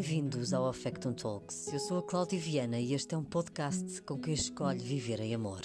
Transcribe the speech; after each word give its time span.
Bem-vindos 0.00 0.54
ao 0.54 0.66
Affectum 0.66 1.12
Talks. 1.12 1.70
Eu 1.70 1.78
sou 1.78 1.98
a 1.98 2.02
Cláudia 2.02 2.38
Viana 2.38 2.80
e 2.80 2.94
este 2.94 3.14
é 3.14 3.18
um 3.18 3.22
podcast 3.22 4.00
com 4.00 4.18
quem 4.18 4.32
escolhe 4.32 4.78
viver 4.78 5.20
em 5.20 5.34
amor. 5.34 5.60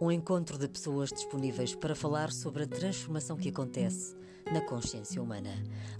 Um 0.00 0.08
encontro 0.08 0.56
de 0.56 0.68
pessoas 0.68 1.10
disponíveis 1.10 1.74
para 1.74 1.96
falar 1.96 2.30
sobre 2.30 2.62
a 2.62 2.66
transformação 2.68 3.36
que 3.36 3.48
acontece 3.48 4.14
na 4.52 4.60
consciência 4.60 5.20
humana. 5.20 5.50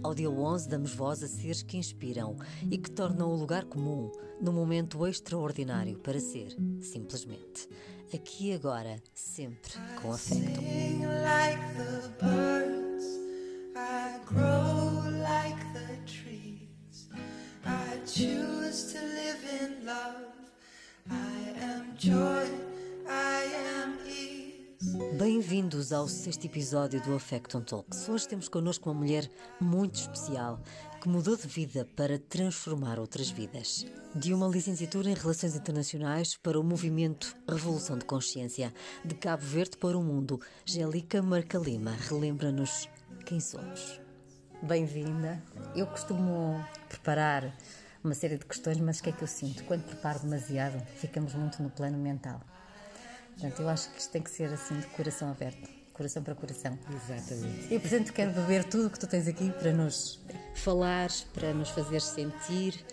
Ao 0.00 0.14
dia 0.14 0.30
11 0.30 0.68
damos 0.68 0.94
voz 0.94 1.24
a 1.24 1.26
seres 1.26 1.64
que 1.64 1.76
inspiram 1.76 2.36
e 2.70 2.78
que 2.78 2.88
tornam 2.88 3.32
o 3.32 3.36
lugar 3.36 3.64
comum 3.64 4.12
num 4.40 4.52
momento 4.52 5.04
extraordinário 5.04 5.98
para 5.98 6.20
ser, 6.20 6.56
simplesmente. 6.80 7.68
Aqui 8.14 8.52
agora, 8.52 9.02
sempre 9.12 9.72
com 10.00 10.12
afeto. 10.12 10.60
Ao 25.94 26.08
sexto 26.08 26.46
episódio 26.46 27.02
do 27.02 27.14
Affecton 27.14 27.60
Talks. 27.60 28.08
Hoje 28.08 28.26
temos 28.26 28.48
connosco 28.48 28.88
uma 28.88 28.98
mulher 28.98 29.30
muito 29.60 29.96
especial 29.96 30.58
que 31.00 31.08
mudou 31.08 31.36
de 31.36 31.46
vida 31.46 31.86
para 31.94 32.18
transformar 32.18 32.98
outras 32.98 33.30
vidas. 33.30 33.84
De 34.14 34.32
uma 34.32 34.48
licenciatura 34.48 35.10
em 35.10 35.14
Relações 35.14 35.54
Internacionais 35.54 36.34
para 36.36 36.58
o 36.58 36.64
movimento 36.64 37.36
Revolução 37.46 37.98
de 37.98 38.06
Consciência, 38.06 38.72
de 39.04 39.14
Cabo 39.14 39.44
Verde 39.44 39.76
para 39.76 39.98
o 39.98 40.02
Mundo, 40.02 40.40
Gélica 40.64 41.20
Marcalima 41.20 41.92
relembra-nos 42.08 42.88
quem 43.26 43.38
somos. 43.38 44.00
Bem-vinda. 44.62 45.42
Eu 45.76 45.86
costumo 45.86 46.64
preparar 46.88 47.54
uma 48.02 48.14
série 48.14 48.38
de 48.38 48.46
questões, 48.46 48.80
mas 48.80 48.98
o 48.98 49.02
que 49.02 49.10
é 49.10 49.12
que 49.12 49.22
eu 49.22 49.28
sinto? 49.28 49.62
Quando 49.64 49.84
preparo 49.84 50.20
demasiado, 50.20 50.82
ficamos 50.96 51.34
muito 51.34 51.62
no 51.62 51.68
plano 51.68 51.98
mental. 51.98 52.40
Portanto, 53.32 53.60
eu 53.60 53.68
acho 53.68 53.90
que 53.90 53.98
isto 53.98 54.10
tem 54.10 54.22
que 54.22 54.30
ser 54.30 54.52
assim 54.52 54.78
de 54.78 54.86
coração 54.88 55.30
aberto, 55.30 55.81
coração 55.92 56.22
para 56.22 56.34
coração. 56.34 56.78
Exatamente. 56.90 57.74
E 57.74 57.78
portanto 57.78 58.12
quero 58.12 58.32
beber 58.32 58.64
tudo 58.64 58.86
o 58.86 58.90
que 58.90 58.98
tu 58.98 59.06
tens 59.06 59.28
aqui 59.28 59.50
para 59.50 59.72
nos 59.72 60.20
falar, 60.54 61.10
para 61.34 61.52
nos 61.52 61.70
fazer 61.70 62.00
sentir. 62.00 62.84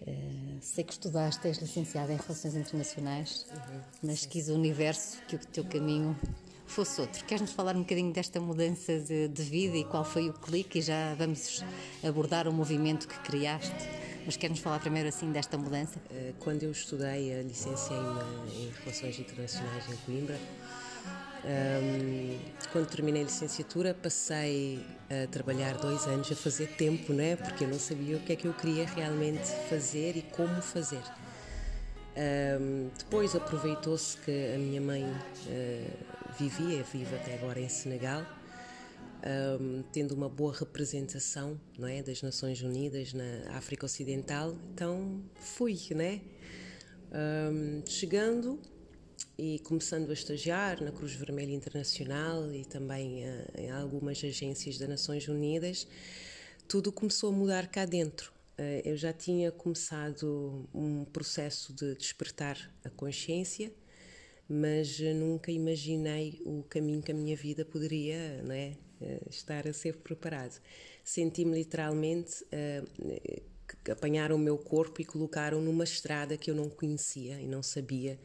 Uh, 0.00 0.58
sei 0.60 0.84
que 0.84 0.92
estudaste, 0.92 1.46
és 1.48 1.58
licenciada 1.58 2.12
em 2.12 2.16
Relações 2.16 2.54
Internacionais, 2.54 3.46
uhum. 3.50 3.80
mas 4.04 4.24
quis 4.24 4.48
o 4.48 4.54
universo 4.54 5.18
que 5.26 5.34
o 5.34 5.38
teu 5.38 5.64
caminho 5.64 6.16
fosse 6.68 7.00
outro. 7.00 7.24
Queres-nos 7.24 7.52
falar 7.52 7.74
um 7.74 7.80
bocadinho 7.80 8.12
desta 8.12 8.40
mudança 8.40 8.98
de, 9.00 9.28
de 9.28 9.42
vida 9.42 9.76
e 9.76 9.84
qual 9.84 10.04
foi 10.04 10.28
o 10.28 10.32
clique? 10.32 10.78
E 10.78 10.82
já 10.82 11.14
vamos 11.14 11.64
abordar 12.04 12.46
o 12.46 12.52
movimento 12.52 13.08
que 13.08 13.18
criaste. 13.20 13.74
Mas 14.24 14.36
quer-nos 14.36 14.60
falar 14.60 14.78
primeiro 14.78 15.08
assim 15.08 15.32
desta 15.32 15.56
mudança? 15.56 15.98
Eh, 16.10 16.34
quando 16.38 16.62
eu 16.62 16.70
estudei 16.70 17.40
a 17.40 17.42
licenciei 17.42 17.98
em 17.98 18.70
Relações 18.84 19.18
Internacionais 19.18 19.88
em 19.88 19.96
Coimbra, 20.04 20.38
um, 21.44 22.38
quando 22.72 22.88
terminei 22.88 23.22
a 23.22 23.24
licenciatura, 23.24 23.94
passei 23.94 24.84
a 25.08 25.26
trabalhar 25.28 25.76
dois 25.78 26.06
anos 26.06 26.30
a 26.30 26.36
fazer 26.36 26.68
tempo, 26.76 27.12
não 27.12 27.22
é? 27.22 27.36
Porque 27.36 27.64
eu 27.64 27.68
não 27.68 27.78
sabia 27.78 28.16
o 28.16 28.20
que 28.20 28.32
é 28.32 28.36
que 28.36 28.46
eu 28.46 28.54
queria 28.54 28.86
realmente 28.86 29.46
fazer 29.68 30.16
e 30.16 30.22
como 30.22 30.60
fazer. 30.60 31.02
Um, 32.60 32.90
depois 32.98 33.36
aproveitou-se 33.36 34.16
que 34.18 34.52
a 34.54 34.58
minha 34.58 34.80
mãe 34.80 35.04
uh, 35.04 36.34
vivia, 36.36 36.82
vive 36.82 37.14
até 37.14 37.34
agora 37.34 37.60
em 37.60 37.68
Senegal, 37.68 38.26
um, 39.60 39.82
tendo 39.92 40.12
uma 40.14 40.28
boa 40.28 40.52
representação 40.52 41.60
não 41.78 41.86
é, 41.86 42.02
das 42.02 42.20
Nações 42.22 42.60
Unidas 42.60 43.12
na 43.12 43.56
África 43.56 43.86
Ocidental, 43.86 44.56
então 44.72 45.22
fui, 45.36 45.78
né? 45.94 46.20
Um, 47.12 47.82
chegando 47.86 48.60
e 49.38 49.58
começando 49.60 50.10
a 50.10 50.12
estagiar 50.12 50.82
na 50.82 50.92
Cruz 50.92 51.12
Vermelha 51.12 51.52
Internacional 51.52 52.52
e 52.52 52.64
também 52.64 53.24
uh, 53.24 53.44
em 53.56 53.70
algumas 53.70 54.22
agências 54.22 54.78
das 54.78 54.88
Nações 54.88 55.28
Unidas, 55.28 55.86
tudo 56.66 56.92
começou 56.92 57.30
a 57.30 57.32
mudar 57.32 57.68
cá 57.68 57.84
dentro. 57.84 58.32
Uh, 58.58 58.82
eu 58.84 58.96
já 58.96 59.12
tinha 59.12 59.50
começado 59.50 60.68
um 60.74 61.04
processo 61.04 61.72
de 61.72 61.94
despertar 61.94 62.70
a 62.84 62.90
consciência, 62.90 63.72
mas 64.48 64.98
nunca 65.00 65.52
imaginei 65.52 66.40
o 66.44 66.62
caminho 66.62 67.02
que 67.02 67.12
a 67.12 67.14
minha 67.14 67.36
vida 67.36 67.64
poderia 67.66 68.16
é, 68.16 68.72
eh, 69.00 69.20
estar 69.28 69.68
a 69.68 69.72
ser 69.74 69.96
preparado. 69.98 70.58
Senti-me 71.04 71.54
literalmente 71.54 72.42
uh, 72.44 73.42
apanhar 73.92 74.32
o 74.32 74.38
meu 74.38 74.56
corpo 74.56 75.02
e 75.02 75.04
colocaram 75.04 75.60
numa 75.60 75.84
estrada 75.84 76.36
que 76.38 76.50
eu 76.50 76.54
não 76.54 76.70
conhecia 76.70 77.38
e 77.40 77.46
não 77.46 77.62
sabia 77.62 78.18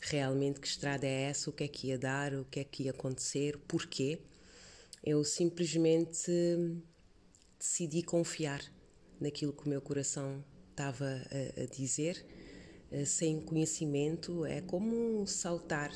realmente 0.00 0.60
que 0.60 0.66
estrada 0.66 1.06
é 1.06 1.22
essa, 1.22 1.50
o 1.50 1.52
que 1.52 1.64
é 1.64 1.68
que 1.68 1.88
ia 1.88 1.98
dar, 1.98 2.34
o 2.34 2.44
que 2.44 2.60
é 2.60 2.64
que 2.64 2.84
ia 2.84 2.90
acontecer, 2.90 3.58
porquê. 3.66 4.20
Eu 5.02 5.24
simplesmente 5.24 6.30
decidi 7.58 8.02
confiar 8.02 8.60
naquilo 9.20 9.52
que 9.52 9.66
o 9.66 9.68
meu 9.68 9.80
coração 9.80 10.44
estava 10.70 11.06
a, 11.06 11.62
a 11.62 11.66
dizer, 11.66 12.24
uh, 12.92 13.06
sem 13.06 13.40
conhecimento, 13.40 14.44
é 14.44 14.60
como 14.60 15.26
saltar 15.26 15.92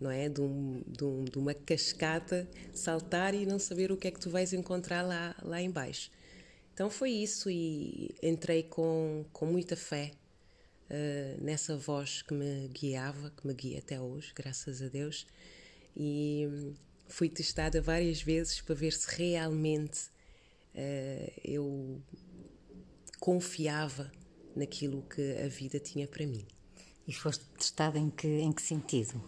não 0.00 0.10
é? 0.10 0.28
De, 0.28 0.40
um, 0.40 0.82
de, 0.86 1.04
um, 1.04 1.24
de, 1.24 1.38
uma 1.38 1.54
cascata, 1.54 2.48
saltar 2.72 3.34
e 3.34 3.46
não 3.46 3.58
saber 3.58 3.90
o 3.90 3.96
que 3.96 4.08
é 4.08 4.10
que 4.10 4.20
tu 4.20 4.30
vais 4.30 4.52
encontrar 4.52 5.02
lá, 5.02 5.34
lá 5.42 5.60
embaixo. 5.60 6.10
Então 6.74 6.90
foi 6.90 7.10
isso 7.10 7.50
e 7.50 8.14
entrei 8.22 8.62
com, 8.62 9.24
com 9.32 9.46
muita 9.46 9.76
fé 9.76 10.12
uh, 10.90 11.44
nessa 11.44 11.76
voz 11.76 12.22
que 12.22 12.34
me 12.34 12.68
guiava, 12.68 13.30
que 13.30 13.46
me 13.46 13.54
guia 13.54 13.78
até 13.78 14.00
hoje, 14.00 14.32
graças 14.34 14.82
a 14.82 14.88
Deus. 14.88 15.26
E 15.96 16.46
hum, 16.48 16.74
fui 17.08 17.28
testada 17.28 17.80
várias 17.80 18.22
vezes 18.22 18.60
para 18.60 18.74
ver 18.74 18.92
se 18.92 19.08
realmente 19.16 20.08
uh, 20.74 21.32
eu 21.44 22.00
confiava 23.18 24.12
naquilo 24.54 25.02
que 25.02 25.36
a 25.38 25.48
vida 25.48 25.78
tinha 25.78 26.06
para 26.06 26.26
mim. 26.26 26.46
E 27.06 27.12
foste 27.12 27.44
testada 27.56 27.98
em 27.98 28.10
que, 28.10 28.26
em 28.26 28.52
que 28.52 28.62
sentido? 28.62 29.22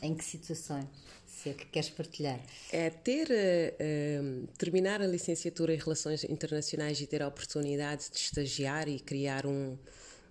Em 0.00 0.14
que 0.14 0.24
situações? 0.24 0.86
Se 1.26 1.50
é 1.50 1.52
que 1.52 1.66
queres 1.66 1.90
partilhar? 1.90 2.40
É 2.72 2.90
ter, 2.90 3.28
uh, 3.28 4.46
terminar 4.56 5.00
a 5.02 5.06
licenciatura 5.06 5.74
em 5.74 5.78
Relações 5.78 6.24
Internacionais 6.24 7.00
e 7.00 7.06
ter 7.06 7.22
a 7.22 7.28
oportunidade 7.28 8.10
de 8.10 8.16
estagiar 8.16 8.88
e 8.88 8.98
criar 8.98 9.46
um, 9.46 9.76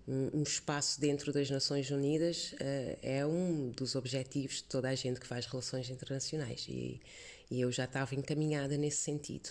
um, 0.07 0.39
um 0.39 0.43
espaço 0.43 0.99
dentro 1.01 1.33
das 1.33 1.49
Nações 1.49 1.91
Unidas 1.91 2.53
uh, 2.53 2.97
é 3.01 3.25
um 3.25 3.69
dos 3.71 3.95
objetivos 3.95 4.57
de 4.57 4.63
toda 4.63 4.89
a 4.89 4.95
gente 4.95 5.19
que 5.19 5.27
faz 5.27 5.45
relações 5.45 5.89
internacionais 5.89 6.65
e, 6.69 7.01
e 7.51 7.61
eu 7.61 7.71
já 7.71 7.83
estava 7.83 8.15
encaminhada 8.15 8.77
nesse 8.77 8.97
sentido. 8.97 9.49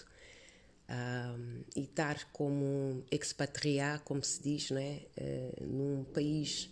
Um, 0.89 1.62
e 1.75 1.83
estar 1.83 2.31
como 2.33 3.05
expatriar, 3.11 4.00
como 4.05 4.22
se 4.22 4.41
diz, 4.41 4.71
né, 4.71 5.00
uh, 5.19 5.65
num 5.65 6.05
país 6.05 6.71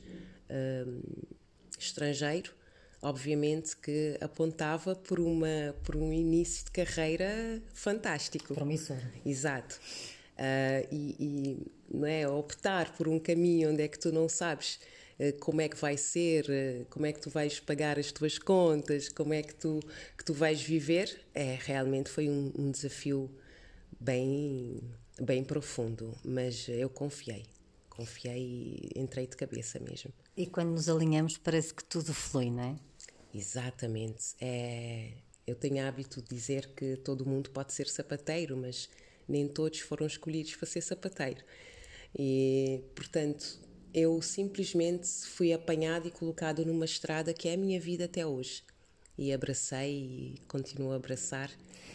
estrangeiro, 1.76 2.54
obviamente 3.02 3.76
que 3.76 4.16
apontava 4.20 4.94
por, 4.94 5.18
uma, 5.18 5.74
por 5.82 5.96
um 5.96 6.12
início 6.12 6.66
de 6.66 6.70
carreira 6.70 7.60
fantástico. 7.72 8.54
Promissor. 8.54 8.98
Exato. 9.26 9.80
Uh, 10.34 10.88
e, 10.90 11.16
e, 11.20 11.72
não 11.94 12.06
é 12.06 12.28
optar 12.28 12.92
por 12.96 13.08
um 13.08 13.18
caminho 13.18 13.70
onde 13.70 13.82
é 13.82 13.88
que 13.88 13.98
tu 13.98 14.12
não 14.12 14.28
sabes 14.28 14.78
uh, 15.18 15.38
como 15.40 15.60
é 15.60 15.68
que 15.68 15.76
vai 15.76 15.96
ser, 15.96 16.44
uh, 16.46 16.84
como 16.90 17.06
é 17.06 17.12
que 17.12 17.20
tu 17.20 17.30
vais 17.30 17.60
pagar 17.60 17.98
as 17.98 18.12
tuas 18.12 18.38
contas, 18.38 19.08
como 19.08 19.32
é 19.32 19.42
que 19.42 19.54
tu 19.54 19.80
que 20.16 20.24
tu 20.24 20.34
vais 20.34 20.60
viver, 20.60 21.20
é 21.34 21.58
realmente 21.60 22.10
foi 22.10 22.28
um, 22.28 22.52
um 22.58 22.70
desafio 22.70 23.30
bem 24.00 24.80
bem 25.20 25.44
profundo, 25.44 26.16
mas 26.24 26.68
eu 26.68 26.90
confiei 26.90 27.44
confiei 27.94 28.90
e 28.94 29.00
entrei 29.00 29.26
de 29.26 29.36
cabeça 29.36 29.78
mesmo. 29.78 30.12
E 30.36 30.46
quando 30.46 30.70
nos 30.70 30.88
alinhamos 30.88 31.38
parece 31.38 31.72
que 31.72 31.84
tudo 31.84 32.12
flui, 32.12 32.50
não 32.50 32.64
é? 32.64 32.76
Exatamente. 33.32 34.34
É, 34.40 35.12
eu 35.46 35.54
tenho 35.54 35.86
hábito 35.86 36.20
de 36.20 36.28
dizer 36.28 36.70
que 36.74 36.96
todo 36.96 37.26
mundo 37.26 37.50
pode 37.50 37.72
ser 37.72 37.88
sapateiro, 37.88 38.56
mas 38.56 38.88
nem 39.28 39.48
todos 39.48 39.80
foram 39.80 40.06
escolhidos 40.06 40.56
para 40.56 40.66
ser 40.66 40.80
sapateiro. 40.80 41.42
E, 42.16 42.82
portanto, 42.94 43.58
eu 43.92 44.20
simplesmente 44.22 45.08
fui 45.26 45.52
apanhado 45.52 46.08
e 46.08 46.10
colocado 46.10 46.64
numa 46.64 46.84
estrada 46.84 47.32
que 47.32 47.48
é 47.48 47.54
a 47.54 47.56
minha 47.56 47.80
vida 47.80 48.04
até 48.04 48.26
hoje. 48.26 48.62
E 49.16 49.32
abracei 49.32 50.34
e 50.34 50.34
continuo 50.48 50.92
a 50.92 50.96
abraçar. 50.96 51.50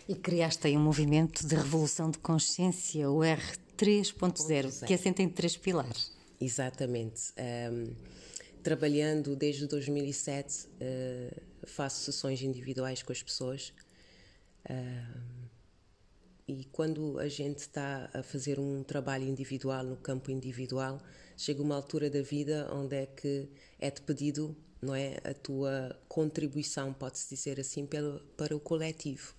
E 0.08 0.16
criaste 0.16 0.68
aí 0.68 0.78
um 0.78 0.82
movimento 0.82 1.46
de 1.46 1.56
revolução 1.56 2.10
de 2.10 2.18
consciência, 2.18 3.10
o 3.10 3.22
RT 3.22 3.70
3.0, 3.80 4.86
que 4.86 4.94
assenta 4.94 5.22
em 5.22 5.30
três 5.30 5.56
pilares. 5.56 6.12
Exatamente. 6.40 7.32
Um, 7.72 7.94
trabalhando 8.62 9.38
desde 9.38 9.66
2007, 9.68 10.66
uh, 10.66 11.42
faço 11.66 12.04
sessões 12.04 12.42
individuais 12.42 13.02
com 13.02 13.14
as 13.14 13.24
pessoas. 13.24 13.74
Uh, 14.70 15.39
e 16.50 16.66
quando 16.72 17.20
a 17.20 17.28
gente 17.28 17.60
está 17.60 18.10
a 18.12 18.24
fazer 18.24 18.60
um 18.60 18.84
trabalho 18.84 19.24
individual 19.24 19.84
no 19.84 19.96
campo 19.96 20.32
individual, 20.32 21.00
chega 21.38 21.62
uma 21.62 21.76
altura 21.76 22.10
da 22.10 22.24
vida 22.24 22.68
onde 22.74 22.96
é 22.96 23.06
que 23.06 23.48
é-te 23.78 24.02
pedido, 24.02 24.58
não 24.82 24.96
é, 24.96 25.18
a 25.24 25.32
tua 25.32 25.96
contribuição, 26.08 26.92
pode-se 26.92 27.30
dizer 27.30 27.60
assim, 27.60 27.86
pelo, 27.86 28.20
para 28.36 28.56
o 28.56 28.60
coletivo. 28.60 29.36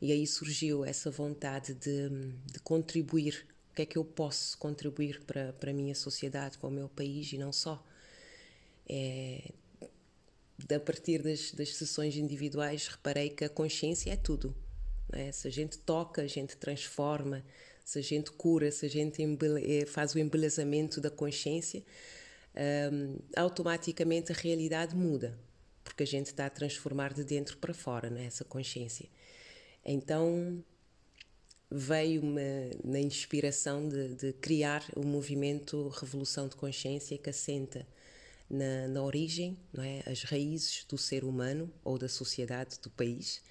E 0.00 0.12
aí 0.12 0.26
surgiu 0.26 0.82
essa 0.82 1.10
vontade 1.10 1.74
de, 1.74 2.08
de 2.50 2.58
contribuir. 2.60 3.46
O 3.70 3.74
que 3.74 3.82
é 3.82 3.86
que 3.86 3.98
eu 3.98 4.04
posso 4.04 4.56
contribuir 4.56 5.22
para, 5.24 5.52
para 5.52 5.72
a 5.72 5.74
minha 5.74 5.94
sociedade, 5.94 6.56
para 6.56 6.68
o 6.68 6.72
meu 6.72 6.88
país 6.88 7.30
e 7.34 7.36
não 7.36 7.52
só? 7.52 7.84
É, 8.88 9.52
a 10.74 10.80
partir 10.80 11.22
das, 11.22 11.52
das 11.52 11.76
sessões 11.76 12.16
individuais, 12.16 12.88
reparei 12.88 13.28
que 13.28 13.44
a 13.44 13.48
consciência 13.50 14.10
é 14.10 14.16
tudo. 14.16 14.54
É? 15.12 15.30
Se 15.32 15.46
a 15.48 15.50
gente 15.50 15.78
toca, 15.78 16.22
a 16.22 16.26
gente 16.26 16.56
transforma, 16.56 17.44
se 17.84 17.98
a 17.98 18.02
gente 18.02 18.30
cura, 18.32 18.70
se 18.70 18.86
a 18.86 18.88
gente 18.88 19.22
eh, 19.22 19.86
faz 19.86 20.14
o 20.14 20.18
embelezamento 20.18 21.00
da 21.00 21.10
consciência, 21.10 21.82
um, 22.92 23.18
automaticamente 23.36 24.32
a 24.32 24.34
realidade 24.34 24.94
muda, 24.94 25.38
porque 25.82 26.02
a 26.02 26.06
gente 26.06 26.26
está 26.26 26.46
a 26.46 26.50
transformar 26.50 27.12
de 27.12 27.24
dentro 27.24 27.58
para 27.58 27.74
fora 27.74 28.08
né, 28.08 28.26
essa 28.26 28.44
consciência. 28.44 29.08
Então 29.84 30.64
veio-me 31.70 32.78
na 32.84 33.00
inspiração 33.00 33.88
de, 33.88 34.14
de 34.14 34.32
criar 34.34 34.84
o 34.96 35.04
movimento 35.04 35.88
Revolução 35.88 36.48
de 36.48 36.56
Consciência 36.56 37.18
que 37.18 37.28
assenta 37.28 37.86
na, 38.48 38.88
na 38.88 39.02
origem, 39.02 39.58
não 39.72 39.82
é? 39.82 40.02
as 40.06 40.22
raízes 40.22 40.84
do 40.88 40.96
ser 40.96 41.24
humano 41.24 41.70
ou 41.82 41.98
da 41.98 42.08
sociedade, 42.08 42.78
do 42.80 42.90
país. 42.90 43.42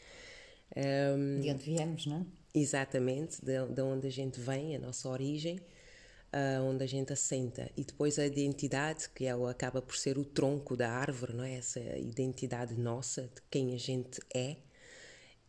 Um, 0.76 1.42
de 1.42 1.52
onde 1.52 1.64
viemos, 1.64 2.06
não 2.06 2.18
é? 2.18 2.26
Exatamente, 2.56 3.44
de, 3.44 3.66
de 3.68 3.82
onde 3.82 4.08
a 4.08 4.12
gente 4.12 4.40
vem, 4.40 4.76
a 4.76 4.80
nossa 4.80 5.10
origem, 5.10 5.60
uh, 6.34 6.64
onde 6.64 6.84
a 6.84 6.88
gente 6.88 7.14
assenta. 7.14 7.70
E 7.78 7.84
depois 7.84 8.20
a 8.20 8.26
identidade, 8.26 9.10
que 9.10 9.26
é, 9.26 9.32
acaba 9.32 9.82
por 9.82 9.96
ser 9.96 10.18
o 10.18 10.26
tronco 10.26 10.76
da 10.76 10.92
árvore, 10.92 11.34
não 11.34 11.44
é? 11.44 11.56
essa 11.56 11.80
identidade 11.80 12.76
nossa, 12.76 13.24
de 13.24 13.42
quem 13.50 13.74
a 13.74 13.78
gente 13.78 14.20
é, 14.34 14.58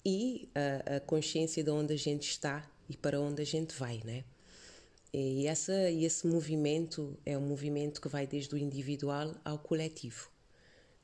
e 0.05 0.50
a, 0.55 0.96
a 0.96 1.00
consciência 1.00 1.64
de 1.64 1.70
onde 1.70 1.94
a 1.94 1.99
gente 1.99 2.28
está 2.28 2.70
e 2.88 2.96
para 2.96 3.20
onde 3.20 3.40
a 3.43 3.46
gente 3.46 3.75
vai. 3.75 4.00
Né? 4.05 4.25
E 5.12 5.46
essa, 5.46 5.90
esse 5.90 6.26
movimento 6.26 7.19
é 7.25 7.38
um 7.38 7.46
movimento 7.46 8.00
que 8.00 8.08
vai 8.08 8.26
desde 8.26 8.55
o 8.55 8.58
individual 8.58 9.34
ao 9.44 9.58
coletivo, 9.58 10.28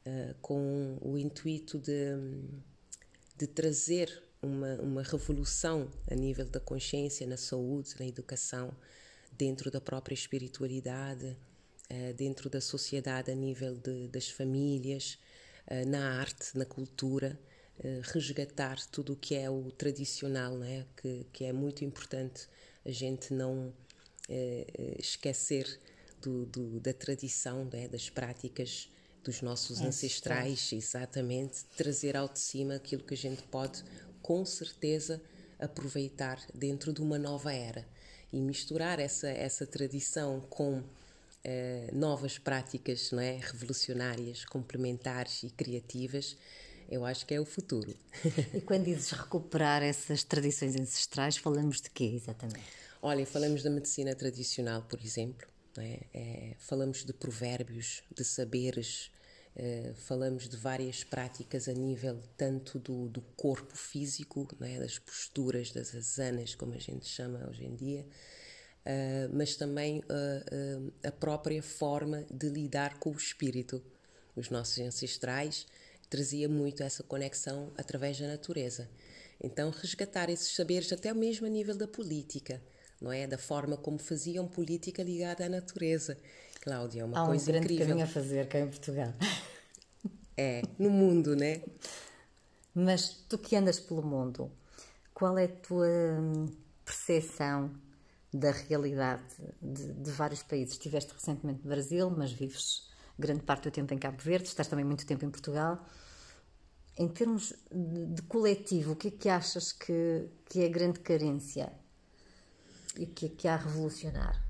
uh, 0.07 0.35
com 0.41 0.99
o 1.01 1.17
intuito 1.17 1.79
de, 1.79 2.17
de 3.41 3.47
trazer 3.47 4.23
uma, 4.43 4.75
uma 4.83 5.03
revolução 5.03 5.91
a 6.11 6.15
nível 6.15 6.45
da 6.45 6.61
consciência, 6.61 7.27
na 7.27 7.39
saúde, 7.39 7.95
na 7.99 8.07
educação, 8.07 8.71
dentro 9.33 9.71
da 9.71 9.81
própria 9.81 10.15
espiritualidade, 10.15 11.37
uh, 11.91 12.15
dentro 12.15 12.51
da 12.51 12.61
sociedade, 12.61 13.31
a 13.31 13.35
nível 13.35 13.75
de, 13.77 14.09
das 14.09 14.29
famílias, 14.29 15.19
uh, 15.71 15.89
na 15.89 16.21
arte, 16.21 16.57
na 16.57 16.67
cultura. 16.67 17.39
resgatar 18.13 18.77
tudo 18.91 19.15
o 19.15 19.17
que 19.17 19.35
é 19.35 19.49
o 19.49 19.71
tradicional, 19.73 20.59
né? 20.59 20.87
que, 20.99 21.27
que 21.33 21.45
é 21.47 21.53
muito 21.53 21.83
importante 21.83 22.47
a 22.85 22.91
gente 22.91 23.33
não 23.33 23.73
eh, 24.29 24.67
eh, 24.79 24.97
esquecer 24.99 25.81
do, 26.23 26.47
do, 26.47 26.79
da 26.79 26.93
tradição, 26.93 27.65
né, 27.65 27.89
das 27.89 28.09
práticas 28.09 28.89
dos 29.25 29.43
nossos 29.43 29.81
ancestrais, 29.81 30.73
exatamente, 30.73 31.65
trazer 31.77 32.17
ao 32.17 32.29
de 32.29 32.39
cima 32.39 32.77
aquilo 32.77 33.03
que 33.03 33.15
a 33.15 33.17
gente 33.17 33.43
pode, 33.45 33.85
com 34.23 34.45
certeza, 34.45 35.21
aproveitar 35.59 36.41
dentro 36.55 36.93
de 36.93 37.01
uma 37.01 37.19
nova 37.19 37.53
era 37.53 37.87
e 38.33 38.41
misturar 38.41 38.99
essa, 38.99 39.29
essa 39.29 39.67
tradição 39.67 40.41
com 40.49 40.83
eh, 41.45 41.91
novas 41.93 42.39
práticas 42.39 43.11
não 43.13 43.21
é? 43.21 43.39
revolucionárias, 43.39 44.45
complementares 44.45 45.43
e 45.43 45.51
criativas, 45.51 46.37
eu 46.89 47.05
acho 47.05 47.25
que 47.25 47.35
é 47.35 47.41
o 47.41 47.45
futuro. 47.45 47.95
E 48.53 48.61
quando 48.61 48.85
dizes 48.85 49.11
recuperar 49.11 49.83
essas 49.83 50.25
tradições 50.25 50.75
ancestrais, 50.75 51.37
falamos 51.37 51.81
de 51.81 51.91
quê 51.91 52.05
exatamente? 52.05 52.65
Olha, 53.01 53.25
falamos 53.25 53.63
da 53.63 53.71
medicina 53.71 54.15
tradicional, 54.15 54.83
por 54.83 55.01
exemplo, 55.01 55.47
é? 55.81 56.01
É, 56.13 56.55
falamos 56.59 57.05
de 57.05 57.13
provérbios, 57.13 58.03
de 58.15 58.25
saberes, 58.25 59.11
é, 59.57 59.93
falamos 59.95 60.49
de 60.49 60.57
várias 60.57 61.03
práticas 61.03 61.69
a 61.69 61.73
nível 61.73 62.23
tanto 62.37 62.79
do, 62.79 63.09
do 63.09 63.21
corpo 63.37 63.77
físico, 63.77 64.49
é? 64.61 64.79
das 64.79 64.99
posturas, 64.99 65.73
das 65.73 65.95
asanas, 65.95 66.55
como 66.55 66.75
a 66.75 66.79
gente 66.79 67.07
chama 67.07 67.49
hoje 67.49 67.65
em 67.65 67.75
dia, 67.75 68.07
uh, 68.87 69.35
mas 69.35 69.57
também 69.57 70.01
uh, 70.01 70.93
a 71.05 71.11
própria 71.11 71.63
forma 71.63 72.25
de 72.31 72.49
lidar 72.49 72.99
com 72.99 73.11
o 73.11 73.17
espírito. 73.17 73.83
Os 74.37 74.49
nossos 74.49 74.79
ancestrais 74.79 75.67
trazia 76.09 76.49
muito 76.49 76.83
essa 76.83 77.03
conexão 77.03 77.73
através 77.77 78.19
da 78.19 78.29
natureza. 78.29 78.89
Então, 79.43 79.71
resgatar 79.71 80.31
esses 80.31 80.55
saberes 80.55 80.93
até 80.93 81.13
mesmo 81.13 81.47
a 81.47 81.51
nível 81.51 81.77
da 81.77 81.89
política 81.89 82.63
não 83.01 83.13
é? 83.13 83.27
Da 83.27 83.39
forma 83.39 83.77
como 83.77 83.99
faziam 83.99 84.47
política 84.47 85.03
ligada 85.03 85.47
à 85.47 85.49
natureza. 85.49 86.19
Cláudia, 86.61 87.03
é 87.03 87.05
uma 87.05 87.23
Há 87.23 87.27
coisa 87.27 87.45
um 87.45 87.47
grande 87.47 87.65
incrível. 87.67 87.87
caminho 87.87 88.05
a 88.05 88.09
fazer 88.09 88.47
cá 88.49 88.59
em 88.59 88.69
Portugal. 88.69 89.15
É, 90.37 90.63
no 90.79 90.91
mundo, 90.91 91.35
né? 91.35 91.63
Mas 92.75 93.25
tu 93.29 93.37
que 93.37 93.57
andas 93.57 93.81
pelo 93.81 94.03
mundo, 94.03 94.51
qual 95.13 95.37
é 95.37 95.45
a 95.45 95.49
tua 95.49 95.87
hum, 95.87 96.47
percepção 96.85 97.71
da 98.33 98.51
realidade 98.51 99.23
de, 99.61 99.93
de, 99.93 100.11
vários 100.11 100.43
países? 100.43 100.75
Estiveste 100.75 101.13
recentemente 101.13 101.61
no 101.63 101.69
Brasil, 101.69 102.09
mas 102.11 102.33
vives 102.33 102.89
grande 103.19 103.43
parte 103.43 103.65
do 103.65 103.71
tempo 103.71 103.93
em 103.93 103.99
Cabo 103.99 104.17
Verde, 104.19 104.49
estás 104.49 104.67
também 104.67 104.85
muito 104.85 105.05
tempo 105.05 105.25
em 105.25 105.31
Portugal. 105.31 105.85
Em 106.97 107.09
termos 107.09 107.53
de, 107.71 108.07
de 108.07 108.23
coletivo, 108.23 108.93
o 108.93 108.97
que 108.97 109.09
é 109.09 109.11
que 109.11 109.29
achas 109.29 109.73
que, 109.73 110.27
que 110.47 110.63
é 110.63 110.67
a 110.67 110.71
grande 110.71 111.01
carência 111.01 111.73
e 112.97 113.07
que 113.07 113.29
que 113.29 113.49
há 113.49 113.55
a 113.55 113.57
revolucionar? 113.57 114.45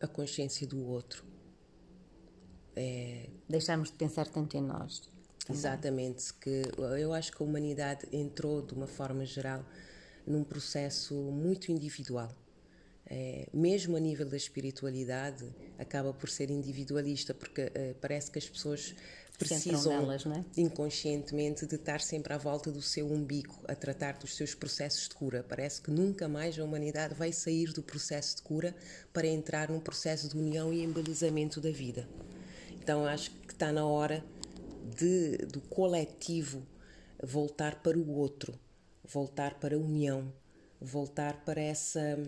A 0.00 0.06
consciência 0.06 0.66
do 0.66 0.84
outro. 0.86 1.24
É... 2.74 3.28
Deixarmos 3.48 3.90
de 3.90 3.96
pensar 3.96 4.26
tanto 4.28 4.56
em 4.56 4.62
nós. 4.62 5.00
Também. 5.46 5.60
Exatamente, 5.60 6.34
que 6.34 6.62
eu 6.98 7.12
acho 7.12 7.30
que 7.30 7.40
a 7.40 7.46
humanidade 7.46 8.04
entrou 8.12 8.60
de 8.62 8.74
uma 8.74 8.88
forma 8.88 9.24
geral 9.24 9.64
num 10.26 10.42
processo 10.42 11.14
muito 11.14 11.70
individual. 11.70 12.34
É, 13.08 13.48
mesmo 13.54 13.96
a 13.96 14.00
nível 14.00 14.26
da 14.28 14.36
espiritualidade, 14.36 15.48
acaba 15.78 16.12
por 16.12 16.28
ser 16.28 16.50
individualista, 16.50 17.32
porque 17.32 17.70
é, 17.72 17.94
parece 18.00 18.28
que 18.28 18.38
as 18.38 18.48
pessoas 18.48 18.96
precisam 19.38 20.00
delas, 20.00 20.26
é? 20.26 20.44
inconscientemente 20.56 21.66
de 21.66 21.74
estar 21.76 22.00
sempre 22.00 22.32
à 22.32 22.38
volta 22.38 22.70
do 22.70 22.82
seu 22.82 23.06
umbigo 23.10 23.54
a 23.68 23.74
tratar 23.74 24.18
dos 24.18 24.34
seus 24.36 24.54
processos 24.54 25.08
de 25.08 25.14
cura. 25.14 25.44
Parece 25.46 25.80
que 25.80 25.90
nunca 25.90 26.28
mais 26.28 26.58
a 26.58 26.64
humanidade 26.64 27.14
vai 27.14 27.32
sair 27.32 27.72
do 27.72 27.82
processo 27.82 28.36
de 28.36 28.42
cura 28.42 28.74
para 29.12 29.26
entrar 29.26 29.70
num 29.70 29.80
processo 29.80 30.28
de 30.28 30.36
união 30.36 30.72
e 30.72 30.82
embelezamento 30.82 31.60
da 31.60 31.70
vida. 31.70 32.08
Então 32.82 33.04
acho 33.04 33.30
que 33.30 33.52
está 33.52 33.72
na 33.72 33.86
hora 33.86 34.24
de, 34.96 35.38
do 35.46 35.60
coletivo 35.60 36.62
voltar 37.22 37.82
para 37.82 37.98
o 37.98 38.10
outro, 38.10 38.58
voltar 39.04 39.54
para 39.54 39.74
a 39.74 39.78
união, 39.78 40.32
voltar 40.80 41.44
para 41.44 41.60
essa 41.60 42.18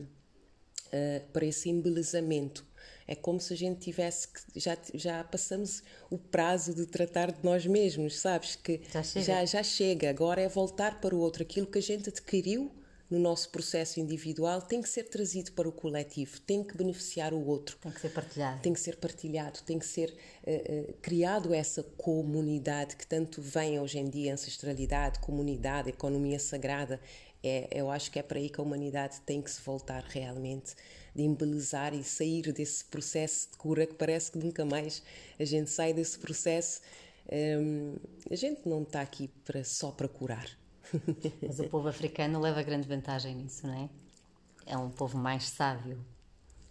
uh, 0.93 1.27
para 1.33 1.47
esse 1.47 1.69
embelezamento 1.69 2.67
é 3.09 3.15
como 3.15 3.41
se 3.41 3.55
a 3.55 3.57
gente 3.57 3.81
tivesse 3.81 4.29
que 4.29 4.61
já, 4.61 4.77
já 4.93 5.25
passamos 5.25 5.83
o 6.11 6.19
prazo 6.19 6.75
de 6.75 6.85
tratar 6.85 7.33
de 7.33 7.43
nós 7.43 7.65
mesmos, 7.67 8.19
sabes? 8.19 8.55
Que 8.55 8.83
já 8.93 9.03
chega. 9.03 9.25
Já, 9.25 9.45
já 9.47 9.63
chega. 9.63 10.11
Agora 10.11 10.43
é 10.43 10.49
voltar 10.49 11.01
para 11.01 11.15
o 11.15 11.19
outro. 11.19 11.43
Aquilo 11.43 11.67
que 11.67 11.79
a 11.79 11.83
gente 11.83 12.11
adquiriu 12.11 12.71
no 13.11 13.19
nosso 13.19 13.49
processo 13.49 13.99
individual 13.99 14.61
tem 14.61 14.83
que 14.83 14.89
ser 14.89 15.05
trazido 15.05 15.53
para 15.53 15.67
o 15.67 15.73
coletivo, 15.73 16.39
tem 16.41 16.63
que 16.63 16.77
beneficiar 16.77 17.33
o 17.33 17.43
outro. 17.47 17.79
Tem 17.81 17.91
que 17.91 18.01
ser 18.01 18.11
partilhado. 18.11 18.61
Tem 18.61 18.73
que 18.75 18.81
ser 18.81 18.97
partilhado, 18.97 19.61
tem 19.63 19.79
que 19.79 19.87
ser 19.87 20.15
uh, 20.47 20.91
uh, 20.91 20.95
criado 21.01 21.55
essa 21.55 21.83
comunidade 21.83 22.97
que 22.97 23.07
tanto 23.07 23.41
vem 23.41 23.81
hoje 23.81 23.99
em 23.99 24.11
dia, 24.11 24.35
ancestralidade, 24.35 25.19
comunidade, 25.21 25.89
economia 25.89 26.39
sagrada. 26.39 27.01
É, 27.49 27.69
eu 27.73 27.91
acho 27.91 28.11
que 28.11 28.19
é 28.19 28.23
para 28.23 28.39
aí 28.39 28.49
que 28.49 28.61
a 28.61 28.63
humanidade 28.63 29.21
tem 29.23 29.41
que 29.41 29.51
se 29.51 29.61
voltar 29.63 30.05
realmente 30.05 30.75
de 31.15 31.23
embelezar 31.23 31.95
e 31.95 32.05
sair 32.05 32.53
desse 32.53 32.85
processo 32.85 33.51
de 33.51 33.57
cura 33.57 33.87
que 33.87 33.95
parece 33.95 34.31
que 34.31 34.39
nunca 34.39 34.65
mais 34.65 35.03
a 35.39 35.45
gente 35.45 35.71
sai 35.71 35.93
desse 35.93 36.19
processo. 36.19 36.81
Um, 37.31 37.97
a 38.31 38.37
gente 38.37 38.69
não 38.69 38.83
está 38.83 39.01
aqui 39.01 39.29
para, 39.45 39.65
só 39.65 39.91
para 39.91 40.09
curar. 40.09 40.49
Mas 41.43 41.59
o 41.61 41.65
povo 41.69 41.89
africano 41.89 42.41
leva 42.41 42.63
grande 42.63 42.87
vantagem 42.89 43.35
nisso, 43.35 43.67
não 43.67 43.75
é? 43.75 43.89
É 44.67 44.77
um 44.77 44.91
povo 44.91 45.17
mais 45.19 45.49
sábio, 45.49 45.99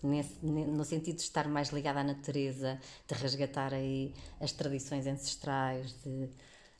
nesse, 0.01 0.43
no 0.43 0.83
sentido 0.83 1.15
de 1.15 1.23
estar 1.23 1.47
mais 1.47 1.69
ligado 1.69 1.97
à 1.97 2.03
natureza, 2.03 2.79
de 3.07 3.15
resgatar 3.15 3.73
aí 3.73 4.13
as 4.39 4.51
tradições 4.51 5.07
ancestrais, 5.07 5.95
de, 6.03 6.29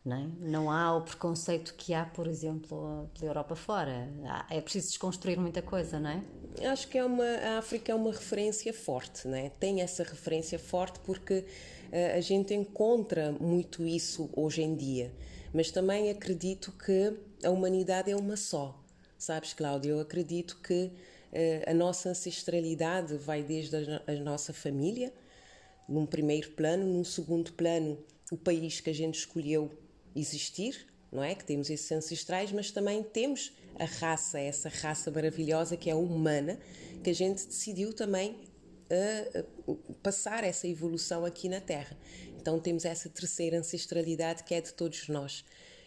não, 0.07 0.15
é? 0.15 0.27
não 0.39 0.71
há 0.71 0.95
o 0.95 1.01
preconceito 1.01 1.73
que 1.75 1.93
há, 1.93 2.05
por 2.05 2.27
exemplo, 2.27 3.09
pela 3.13 3.31
Europa 3.31 3.55
fora. 3.55 4.09
É 4.49 4.61
preciso 4.61 4.87
desconstruir 4.87 5.37
muita 5.37 5.61
coisa, 5.61 5.99
não 5.99 6.09
é? 6.09 6.23
Acho 6.65 6.87
que 6.87 6.97
é 6.97 7.03
uma, 7.03 7.25
a 7.25 7.57
África 7.57 7.91
é 7.91 7.95
uma 7.95 8.11
referência 8.11 8.73
forte, 8.73 9.27
não 9.27 9.35
é? 9.35 9.49
tem 9.49 9.81
essa 9.81 10.03
referência 10.03 10.57
forte 10.57 10.99
porque 11.01 11.39
uh, 11.39 12.17
a 12.17 12.21
gente 12.21 12.53
encontra 12.53 13.33
muito 13.33 13.85
isso 13.85 14.29
hoje 14.33 14.63
em 14.63 14.75
dia, 14.75 15.13
mas 15.53 15.69
também 15.71 16.09
acredito 16.09 16.71
que 16.71 17.13
a 17.43 17.51
humanidade 17.51 18.09
é 18.09 18.15
uma 18.15 18.37
só. 18.37 18.81
Sabes, 19.17 19.53
Cláudia, 19.53 19.91
eu 19.91 19.99
acredito 19.99 20.59
que 20.63 20.85
uh, 20.85 21.69
a 21.69 21.73
nossa 21.73 22.09
ancestralidade 22.09 23.17
vai 23.17 23.43
desde 23.43 23.75
a, 23.75 24.01
a 24.07 24.13
nossa 24.13 24.53
família, 24.53 25.13
num 25.87 26.05
primeiro 26.05 26.51
plano, 26.51 26.85
num 26.85 27.03
segundo 27.03 27.51
plano, 27.53 27.99
o 28.31 28.37
país 28.37 28.79
que 28.79 28.89
a 28.89 28.93
gente 28.93 29.19
escolheu 29.19 29.71
existir, 30.15 30.87
não 31.11 31.23
é? 31.23 31.35
Que 31.35 31.45
temos 31.45 31.69
esses 31.69 31.91
ancestrais, 31.91 32.51
mas 32.51 32.71
também 32.71 33.03
temos 33.03 33.51
a 33.79 33.85
raça, 33.85 34.39
essa 34.39 34.69
raça 34.69 35.11
maravilhosa 35.11 35.77
que 35.77 35.89
é 35.89 35.95
humana, 35.95 36.59
que 37.03 37.09
a 37.09 37.13
gente 37.13 37.45
decidiu 37.45 37.93
também 37.93 38.35
uh, 38.91 39.71
uh, 39.71 39.75
passar 40.01 40.43
essa 40.43 40.67
evolução 40.67 41.25
aqui 41.25 41.47
na 41.47 41.61
Terra. 41.61 41.97
Então 42.39 42.59
temos 42.59 42.85
essa 42.85 43.09
terceira 43.09 43.59
ancestralidade 43.59 44.43
que 44.43 44.53
é 44.53 44.61
de 44.61 44.73
todos 44.73 45.07
nós. 45.07 45.43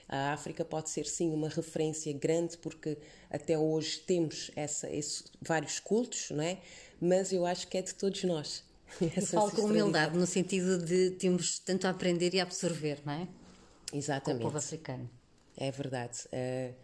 A 0.09 0.33
África 0.33 0.65
pode 0.65 0.91
ser 0.91 1.07
sim 1.07 1.31
uma 1.31 1.49
referência 1.49 2.13
grande 2.13 2.59
porque 2.59 2.99
até 3.31 3.57
hoje 3.57 4.01
temos 4.01 4.51
essa, 4.57 4.91
esse, 4.91 5.23
vários 5.41 5.79
cultos, 5.79 6.31
não 6.31 6.43
é? 6.43 6.59
Mas 7.01 7.33
eu 7.33 7.47
acho 7.47 7.69
que 7.69 7.79
é 7.79 7.83
de 7.83 7.95
todos 7.95 8.25
nós. 8.25 8.65
Falo 9.31 9.53
com 9.53 9.63
humildade 9.63 10.19
no 10.19 10.27
sentido 10.27 10.79
de 10.85 11.11
temos 11.13 11.61
tanto 11.61 11.87
a 11.87 11.91
aprender 11.91 12.35
e 12.35 12.41
a 12.41 12.43
absorver, 12.43 12.99
não 13.07 13.13
é? 13.13 13.29
Exatamente. 13.93 14.41
Com 14.41 14.49
o 14.49 14.51
povo 14.51 14.59
africano. 14.59 15.11
É 15.57 15.71
verdade. 15.71 16.19
Uh, 16.33 16.75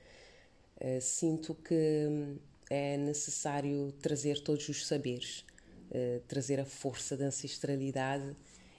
uh, 0.81 1.01
sinto 1.01 1.55
que 1.55 2.07
hum, 2.09 2.37
é 2.69 2.97
necessário 2.97 3.93
trazer 4.01 4.41
todos 4.41 4.69
os 4.69 4.87
saberes, 4.87 5.45
uh, 5.91 6.21
trazer 6.27 6.61
a 6.61 6.65
força 6.65 7.17
da 7.17 7.27
ancestralidade 7.27 8.37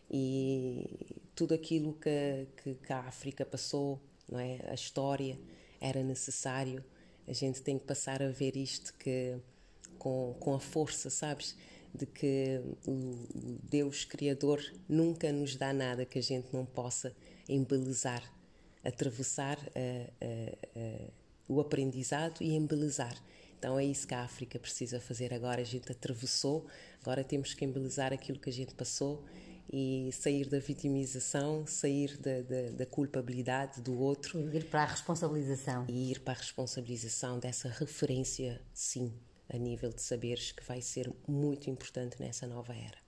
e 0.10 1.16
tudo 1.36 1.54
aquilo 1.54 1.94
que, 1.94 2.48
que, 2.64 2.76
que, 2.76 2.94
a 2.94 3.00
África 3.00 3.46
passou, 3.46 4.00
não 4.30 4.40
é? 4.40 4.60
A 4.68 4.74
história 4.74 5.40
era 5.80 6.04
necessário. 6.04 6.84
A 7.28 7.34
gente 7.34 7.62
tem 7.62 7.78
que 7.78 7.86
passar 7.86 8.22
a 8.22 8.30
ver 8.30 8.56
isto 8.56 8.94
que 8.96 9.38
com, 9.98 10.36
com 10.40 10.54
a 10.54 10.60
força, 10.60 11.10
sabes? 11.10 11.56
De 11.94 12.06
que 12.06 12.62
o 12.88 13.16
Deus 13.64 14.06
Criador 14.06 14.62
nunca 14.88 15.32
nos 15.32 15.56
dá 15.56 15.74
nada 15.74 16.06
que 16.06 16.20
a 16.20 16.24
gente 16.24 16.48
não 16.54 16.66
possa 16.66 17.14
embelezar, 17.48 18.24
atravessar 18.84 19.58
o 21.48 21.60
aprendizado 21.60 22.42
e 22.42 22.56
embelezar. 22.56 23.16
Então 23.58 23.80
é 23.80 23.86
isso 23.86 24.08
que 24.08 24.14
a 24.14 24.22
África 24.22 24.60
precisa 24.60 25.00
fazer 25.00 25.34
agora. 25.34 25.62
A 25.62 25.66
gente 25.66 25.92
atravessou, 25.92 26.68
agora 27.02 27.24
temos 27.24 27.54
que 27.54 27.66
embelezar 27.66 28.14
aquilo 28.14 28.40
que 28.40 28.50
a 28.50 28.54
gente 28.54 28.76
passou 28.76 29.24
e 29.72 30.10
sair 30.14 30.48
da 30.48 30.60
vitimização, 30.60 31.66
sair 31.66 32.18
da, 32.18 32.42
da, 32.42 32.72
da, 32.72 32.86
culpabilidade 32.86 33.82
do 33.82 34.00
outro. 34.00 34.40
E 34.40 34.58
ir 34.58 34.66
para 34.66 34.84
a 34.84 34.86
responsabilização. 34.86 35.86
E 35.90 36.12
ir 36.12 36.20
para 36.22 36.34
a 36.34 36.38
responsabilização 36.38 37.40
dessa 37.40 37.68
referência, 37.68 38.62
sim, 38.74 39.14
a 39.50 39.58
nível 39.58 39.92
de 39.92 40.02
saberes, 40.02 40.52
que 40.52 40.64
vai 40.64 40.82
ser 40.82 41.12
muito 41.28 41.70
importante 41.70 42.16
nessa 42.20 42.48
nova 42.48 42.74
era. 42.74 43.07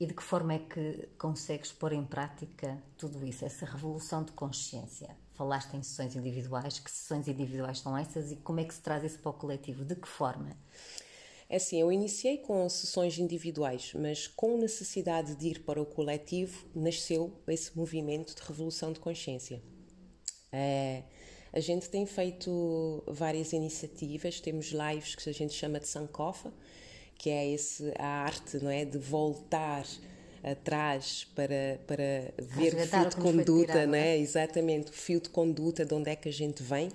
E 0.00 0.06
de 0.06 0.14
que 0.14 0.22
forma 0.22 0.54
é 0.54 0.58
que 0.58 1.10
consegues 1.18 1.70
pôr 1.72 1.92
em 1.92 2.02
prática 2.02 2.82
tudo 2.96 3.22
isso, 3.26 3.44
essa 3.44 3.66
revolução 3.66 4.24
de 4.24 4.32
consciência? 4.32 5.14
Falaste 5.34 5.76
em 5.76 5.82
sessões 5.82 6.16
individuais, 6.16 6.78
que 6.78 6.90
sessões 6.90 7.28
individuais 7.28 7.80
são 7.80 7.94
essas 7.94 8.32
e 8.32 8.36
como 8.36 8.60
é 8.60 8.64
que 8.64 8.72
se 8.72 8.80
traz 8.80 9.04
isso 9.04 9.18
para 9.18 9.30
o 9.30 9.34
coletivo? 9.34 9.84
De 9.84 9.94
que 9.94 10.08
forma? 10.08 10.56
É 11.50 11.56
assim, 11.56 11.78
eu 11.78 11.92
iniciei 11.92 12.38
com 12.38 12.66
sessões 12.70 13.18
individuais, 13.18 13.92
mas 13.94 14.26
com 14.26 14.56
necessidade 14.56 15.34
de 15.34 15.48
ir 15.48 15.58
para 15.64 15.82
o 15.82 15.84
coletivo, 15.84 16.66
nasceu 16.74 17.38
esse 17.46 17.76
movimento 17.76 18.34
de 18.34 18.40
revolução 18.40 18.94
de 18.94 19.00
consciência. 19.00 19.62
É, 20.50 21.02
a 21.52 21.60
gente 21.60 21.90
tem 21.90 22.06
feito 22.06 23.02
várias 23.06 23.52
iniciativas, 23.52 24.40
temos 24.40 24.72
lives 24.72 25.14
que 25.14 25.28
a 25.28 25.34
gente 25.34 25.52
chama 25.52 25.78
de 25.78 25.88
Sankofa, 25.88 26.50
que 27.20 27.28
é 27.28 27.52
esse, 27.52 27.92
a 27.98 28.06
arte 28.06 28.56
não 28.64 28.70
é, 28.70 28.82
de 28.82 28.96
voltar 28.96 29.86
atrás 30.42 31.28
para, 31.34 31.78
para 31.86 32.32
ver 32.38 32.72
o 32.74 32.86
fio 32.86 33.08
de 33.10 33.16
conduta, 33.16 33.86
não 33.86 33.94
é? 33.94 34.16
Exatamente, 34.16 34.90
o 34.90 34.94
fio 34.94 35.20
de 35.20 35.28
conduta 35.28 35.84
de 35.84 35.92
onde 35.92 36.08
é 36.08 36.16
que 36.16 36.30
a 36.30 36.32
gente 36.32 36.62
vem 36.62 36.90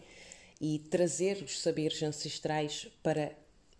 e 0.60 0.80
trazer 0.80 1.44
os 1.44 1.62
saberes 1.62 2.02
ancestrais 2.02 2.88
para 3.04 3.34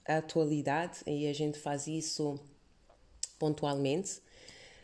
a 0.08 0.18
atualidade 0.18 1.00
e 1.08 1.28
a 1.28 1.34
gente 1.34 1.58
faz 1.58 1.88
isso 1.88 2.40
pontualmente. 3.40 4.20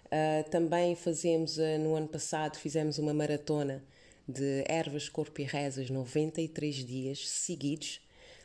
Uh, 0.07 0.49
também 0.49 0.95
fazemos, 0.95 1.57
uh, 1.59 1.77
no 1.79 1.93
ano 1.93 2.07
passado, 2.07 2.57
fizemos 2.57 2.97
uma 2.97 3.13
maratona 3.13 3.83
de 4.27 4.63
ervas, 4.67 5.07
corpo 5.07 5.39
e 5.41 5.43
rezas, 5.43 5.91
93 5.91 6.75
dias 6.77 7.29
seguidos, 7.29 8.01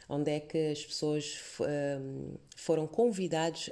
onde 0.09 0.31
é 0.31 0.41
que 0.41 0.71
as 0.71 0.85
pessoas 0.85 1.39
foram 2.57 2.87
convidados 2.87 3.71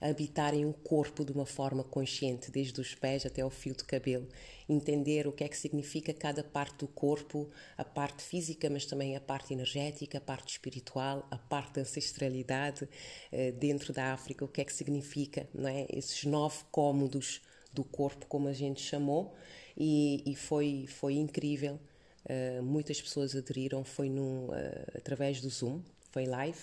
a 0.00 0.08
habitarem 0.08 0.64
o 0.64 0.72
corpo 0.72 1.24
de 1.24 1.32
uma 1.32 1.44
forma 1.44 1.84
consciente, 1.84 2.50
desde 2.50 2.80
os 2.80 2.94
pés 2.94 3.26
até 3.26 3.42
ao 3.42 3.50
fio 3.50 3.74
de 3.74 3.84
cabelo, 3.84 4.26
entender 4.66 5.26
o 5.26 5.32
que 5.32 5.44
é 5.44 5.48
que 5.48 5.56
significa 5.56 6.14
cada 6.14 6.42
parte 6.42 6.78
do 6.78 6.88
corpo, 6.88 7.50
a 7.76 7.84
parte 7.84 8.22
física, 8.22 8.70
mas 8.70 8.86
também 8.86 9.14
a 9.14 9.20
parte 9.20 9.52
energética, 9.52 10.16
a 10.16 10.20
parte 10.20 10.52
espiritual, 10.52 11.26
a 11.30 11.36
parte 11.36 11.74
da 11.74 11.80
ancestralidade 11.82 12.88
eh, 13.30 13.52
dentro 13.52 13.92
da 13.92 14.12
África, 14.12 14.44
o 14.44 14.48
que 14.48 14.62
é 14.62 14.64
que 14.64 14.72
significa, 14.72 15.46
não 15.52 15.68
é? 15.68 15.86
Esses 15.90 16.24
nove 16.24 16.64
cômodos 16.70 17.42
do 17.72 17.84
corpo, 17.84 18.26
como 18.26 18.48
a 18.48 18.52
gente 18.52 18.80
chamou, 18.80 19.34
e, 19.76 20.22
e 20.24 20.34
foi, 20.34 20.86
foi 20.88 21.14
incrível 21.14 21.78
Uh, 22.24 22.62
muitas 22.62 23.00
pessoas 23.00 23.34
aderiram, 23.34 23.82
foi 23.82 24.08
no, 24.08 24.46
uh, 24.46 24.52
através 24.94 25.40
do 25.40 25.48
Zoom, 25.48 25.80
foi 26.10 26.26
live. 26.26 26.58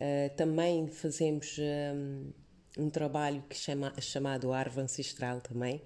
Uh, 0.00 0.34
também 0.36 0.88
fazemos 0.88 1.56
um, 1.58 2.32
um, 2.76 2.90
trabalho 2.90 3.42
que 3.48 3.56
chama, 3.56 3.92
chamado 4.00 4.52
Árvore 4.52 4.84
Ancestral 4.84 5.40
também, 5.40 5.80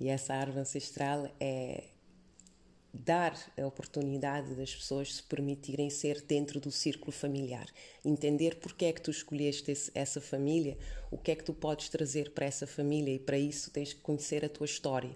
e 0.00 0.08
essa 0.08 0.34
árvore 0.34 0.60
ancestral 0.60 1.30
é 1.38 1.84
dar 2.92 3.34
a 3.56 3.66
oportunidade 3.66 4.54
das 4.54 4.74
pessoas 4.74 5.14
se 5.14 5.22
permitirem 5.22 5.88
ser 5.88 6.20
dentro 6.22 6.60
do 6.60 6.70
círculo 6.70 7.12
familiar, 7.12 7.66
entender 8.04 8.56
porque 8.56 8.86
é 8.86 8.92
que 8.92 9.00
tu 9.00 9.10
escolheste 9.10 9.70
esse, 9.70 9.90
essa 9.94 10.20
família, 10.20 10.76
o 11.10 11.16
que 11.16 11.30
é 11.30 11.36
que 11.36 11.44
tu 11.44 11.54
podes 11.54 11.88
trazer 11.88 12.32
para 12.32 12.44
essa 12.44 12.66
família 12.66 13.14
e 13.14 13.18
para 13.18 13.38
isso 13.38 13.70
tens 13.70 13.92
que 13.92 14.00
conhecer 14.00 14.44
a 14.44 14.48
tua 14.48 14.66
história 14.66 15.14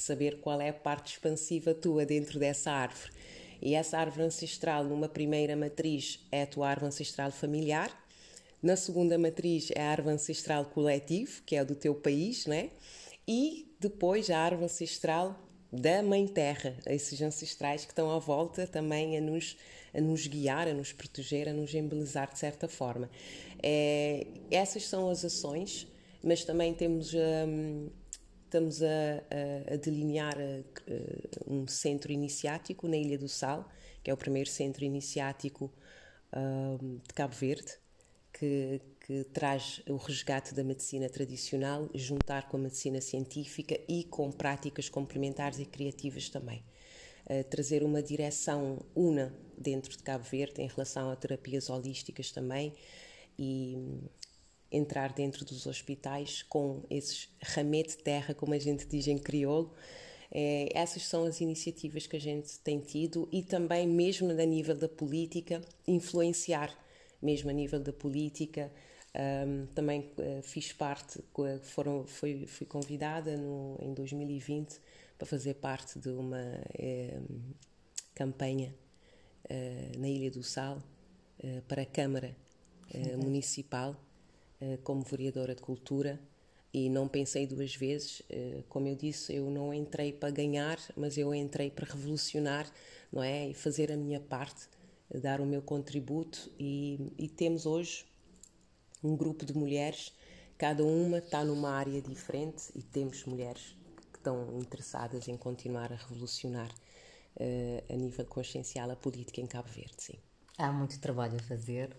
de 0.00 0.04
saber 0.04 0.40
qual 0.40 0.60
é 0.60 0.70
a 0.70 0.74
parte 0.74 1.12
expansiva 1.12 1.74
tua 1.74 2.06
dentro 2.06 2.38
dessa 2.38 2.70
árvore. 2.70 3.12
E 3.60 3.74
essa 3.74 3.98
árvore 3.98 4.22
ancestral, 4.22 4.82
numa 4.84 5.08
primeira 5.08 5.54
matriz, 5.54 6.26
é 6.32 6.42
a 6.42 6.46
tua 6.46 6.70
árvore 6.70 6.88
ancestral 6.88 7.30
familiar, 7.30 7.94
na 8.62 8.76
segunda 8.76 9.18
matriz 9.18 9.70
é 9.74 9.80
a 9.80 9.90
árvore 9.90 10.14
ancestral 10.14 10.66
coletivo, 10.66 11.42
que 11.46 11.56
é 11.56 11.64
do 11.64 11.74
teu 11.74 11.94
país, 11.94 12.46
né? 12.46 12.70
E 13.26 13.74
depois 13.80 14.28
a 14.28 14.38
árvore 14.38 14.64
ancestral 14.64 15.38
da 15.72 16.02
Mãe 16.02 16.26
Terra, 16.26 16.76
esses 16.86 17.20
ancestrais 17.22 17.84
que 17.84 17.92
estão 17.92 18.10
à 18.10 18.18
volta 18.18 18.66
também 18.66 19.16
a 19.16 19.20
nos, 19.20 19.56
a 19.94 20.00
nos 20.00 20.26
guiar, 20.26 20.68
a 20.68 20.74
nos 20.74 20.92
proteger, 20.92 21.48
a 21.48 21.52
nos 21.52 21.74
embelezar 21.74 22.30
de 22.30 22.38
certa 22.38 22.68
forma. 22.68 23.08
É, 23.62 24.26
essas 24.50 24.86
são 24.86 25.08
as 25.08 25.24
ações, 25.24 25.86
mas 26.22 26.44
também 26.44 26.74
temos 26.74 27.14
hum, 27.14 27.88
Estamos 28.50 28.82
a, 28.82 28.86
a, 28.88 29.74
a 29.74 29.76
delinear 29.76 30.36
a, 30.36 31.44
um 31.46 31.68
centro 31.68 32.10
iniciático 32.10 32.88
na 32.88 32.96
Ilha 32.96 33.16
do 33.16 33.28
Sal, 33.28 33.70
que 34.02 34.10
é 34.10 34.12
o 34.12 34.16
primeiro 34.16 34.50
centro 34.50 34.84
iniciático 34.84 35.72
um, 36.36 36.96
de 36.96 37.14
Cabo 37.14 37.32
Verde, 37.32 37.78
que, 38.32 38.80
que, 39.06 39.22
traz 39.32 39.80
o 39.88 39.94
resgate 39.94 40.52
da 40.52 40.64
medicina 40.64 41.08
tradicional, 41.08 41.88
juntar 41.94 42.48
com 42.48 42.56
a 42.56 42.60
medicina 42.60 43.00
científica 43.00 43.78
e 43.88 44.02
com 44.02 44.32
práticas 44.32 44.88
complementares 44.88 45.60
e 45.60 45.64
criativas 45.64 46.28
também. 46.28 46.64
Trazer 47.50 47.84
uma 47.84 48.02
direção 48.02 48.84
una 48.96 49.32
dentro 49.56 49.96
de 49.96 50.02
Cabo 50.02 50.24
Verde 50.24 50.60
em 50.60 50.66
relação 50.66 51.08
a 51.08 51.14
terapias 51.14 51.70
holísticas 51.70 52.32
também 52.32 52.74
e 53.38 53.78
entrar 54.70 55.12
dentro 55.12 55.44
dos 55.44 55.66
hospitais 55.66 56.42
com 56.42 56.82
esses 56.88 57.28
ramete 57.42 57.96
de 57.96 58.02
terra, 58.02 58.34
como 58.34 58.54
a 58.54 58.58
gente 58.58 58.86
diz 58.86 59.06
em 59.06 59.18
crioulo. 59.18 59.72
É, 60.32 60.68
essas 60.74 61.06
são 61.06 61.24
as 61.24 61.40
iniciativas 61.40 62.06
que 62.06 62.16
a 62.16 62.20
gente 62.20 62.58
tem 62.60 62.78
tido 62.78 63.28
e 63.32 63.42
também, 63.42 63.86
mesmo 63.86 64.30
a 64.30 64.46
nível 64.46 64.76
da 64.76 64.88
política, 64.88 65.60
influenciar, 65.88 66.72
mesmo 67.20 67.50
a 67.50 67.52
nível 67.52 67.80
da 67.80 67.92
política. 67.92 68.72
Um, 69.12 69.66
também 69.74 70.12
uh, 70.18 70.40
fiz 70.40 70.72
parte, 70.72 71.18
foram, 71.62 72.06
fui, 72.06 72.46
fui 72.46 72.64
convidada 72.64 73.36
no, 73.36 73.76
em 73.82 73.92
2020 73.92 74.78
para 75.20 75.26
fazer 75.26 75.54
parte 75.56 75.98
de 75.98 76.08
uma 76.08 76.40
eh, 76.78 77.20
campanha 78.14 78.74
eh, 79.46 79.92
na 79.98 80.08
Ilha 80.08 80.30
do 80.30 80.42
Sal 80.42 80.82
eh, 81.38 81.60
para 81.68 81.82
a 81.82 81.86
Câmara 81.86 82.34
Municipal 83.18 83.94
como 84.82 85.02
vereadora 85.02 85.54
de 85.54 85.62
Cultura 85.62 86.20
e 86.72 86.88
não 86.88 87.08
pensei 87.08 87.46
duas 87.46 87.74
vezes. 87.74 88.22
Eh, 88.30 88.62
como 88.68 88.86
eu 88.86 88.94
disse, 88.94 89.34
eu 89.34 89.50
não 89.50 89.74
entrei 89.74 90.12
para 90.12 90.30
ganhar, 90.30 90.78
mas 90.96 91.18
eu 91.18 91.34
entrei 91.34 91.70
para 91.70 91.86
revolucionar, 91.86 92.70
não 93.12 93.22
é? 93.22 93.48
E 93.48 93.54
fazer 93.54 93.90
a 93.90 93.96
minha 93.96 94.20
parte, 94.20 94.68
dar 95.20 95.40
o 95.40 95.46
meu 95.46 95.62
contributo. 95.62 96.50
E, 96.58 97.12
e 97.18 97.28
temos 97.28 97.66
hoje 97.66 98.06
um 99.02 99.16
grupo 99.16 99.44
de 99.44 99.56
mulheres, 99.56 100.12
cada 100.56 100.84
uma 100.84 101.18
está 101.18 101.44
numa 101.44 101.70
área 101.70 102.00
diferente 102.00 102.70
e 102.74 102.82
temos 102.82 103.24
mulheres 103.24 103.76
que 104.12 104.18
estão 104.18 104.58
interessadas 104.58 105.26
em 105.26 105.36
continuar 105.36 105.92
a 105.92 105.96
revolucionar 105.96 106.70
uh, 106.70 107.92
a 107.92 107.96
nível 107.96 108.26
consciencial 108.26 108.90
a 108.90 108.96
política 108.96 109.40
em 109.40 109.46
Cabo 109.46 109.68
Verde, 109.68 109.94
sim. 109.96 110.18
Há 110.58 110.70
muito 110.70 111.00
trabalho 111.00 111.36
a 111.36 111.42
fazer. 111.42 111.96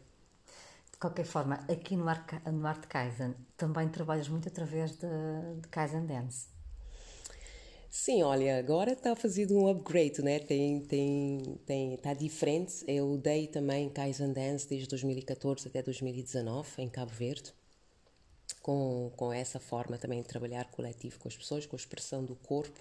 Qualquer 1.01 1.25
forma, 1.25 1.55
aqui 1.67 1.95
no, 1.97 2.07
Ar 2.07 2.23
no 2.53 2.67
Arte 2.67 2.85
Kaizen 2.85 3.33
também 3.57 3.89
trabalhas 3.89 4.29
muito 4.29 4.47
através 4.47 4.91
de, 4.91 5.07
de 5.59 5.67
Kaizen 5.67 6.05
Dance. 6.05 6.47
Sim, 7.89 8.21
olha, 8.21 8.59
agora 8.59 8.91
está 8.91 9.15
fazendo 9.15 9.57
um 9.57 9.67
upgrade, 9.67 10.21
né? 10.21 10.37
Tem, 10.37 10.79
tem, 10.81 11.59
tem, 11.65 11.95
está 11.95 12.13
diferente. 12.13 12.85
Eu 12.87 13.17
dei 13.17 13.47
também 13.47 13.89
Kaizen 13.89 14.31
Dance 14.31 14.69
desde 14.69 14.87
2014 14.89 15.67
até 15.67 15.81
2019 15.81 16.83
em 16.83 16.87
Cabo 16.87 17.11
Verde, 17.11 17.51
com, 18.61 19.11
com 19.17 19.33
essa 19.33 19.59
forma 19.59 19.97
também 19.97 20.21
de 20.21 20.27
trabalhar 20.27 20.69
coletivo 20.69 21.17
com 21.17 21.27
as 21.27 21.35
pessoas, 21.35 21.65
com 21.65 21.75
a 21.75 21.79
expressão 21.79 22.23
do 22.23 22.35
corpo, 22.35 22.79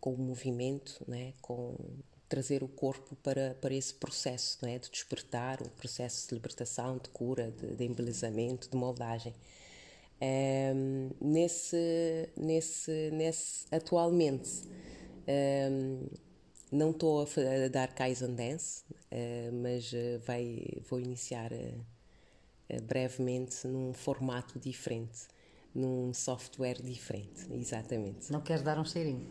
com 0.00 0.14
o 0.14 0.18
movimento, 0.18 1.04
né? 1.06 1.34
Com 1.42 1.76
trazer 2.32 2.62
o 2.62 2.68
corpo 2.68 3.14
para, 3.16 3.54
para 3.60 3.74
esse 3.74 3.92
processo, 3.92 4.58
né? 4.62 4.78
De 4.78 4.90
despertar, 4.90 5.60
o 5.60 5.68
processo 5.68 6.26
de 6.26 6.34
libertação, 6.34 6.96
de 6.96 7.10
cura, 7.10 7.50
de, 7.50 7.76
de 7.76 7.84
embelezamento, 7.84 8.70
de 8.70 8.76
moldagem. 8.76 9.34
Um, 10.74 11.10
nesse, 11.20 12.30
nesse, 12.34 13.10
nesse, 13.12 13.66
atualmente, 13.70 14.62
um, 15.70 16.06
não 16.70 16.90
estou 16.92 17.20
a, 17.20 17.24
a, 17.24 17.68
dar 17.68 17.94
Kaizen 17.94 18.34
Dance, 18.34 18.82
uh, 18.90 19.52
mas 19.52 19.92
uh, 19.92 20.18
vai, 20.24 20.64
vou 20.88 21.00
iniciar 21.00 21.52
uh, 21.52 22.82
brevemente 22.84 23.66
num 23.66 23.92
formato 23.92 24.58
diferente, 24.58 25.26
num 25.74 26.12
software 26.12 26.82
diferente, 26.82 27.46
exatamente. 27.50 28.30
Não 28.30 28.40
queres 28.40 28.62
dar 28.62 28.78
um 28.78 28.84
cheirinho? 28.84 29.30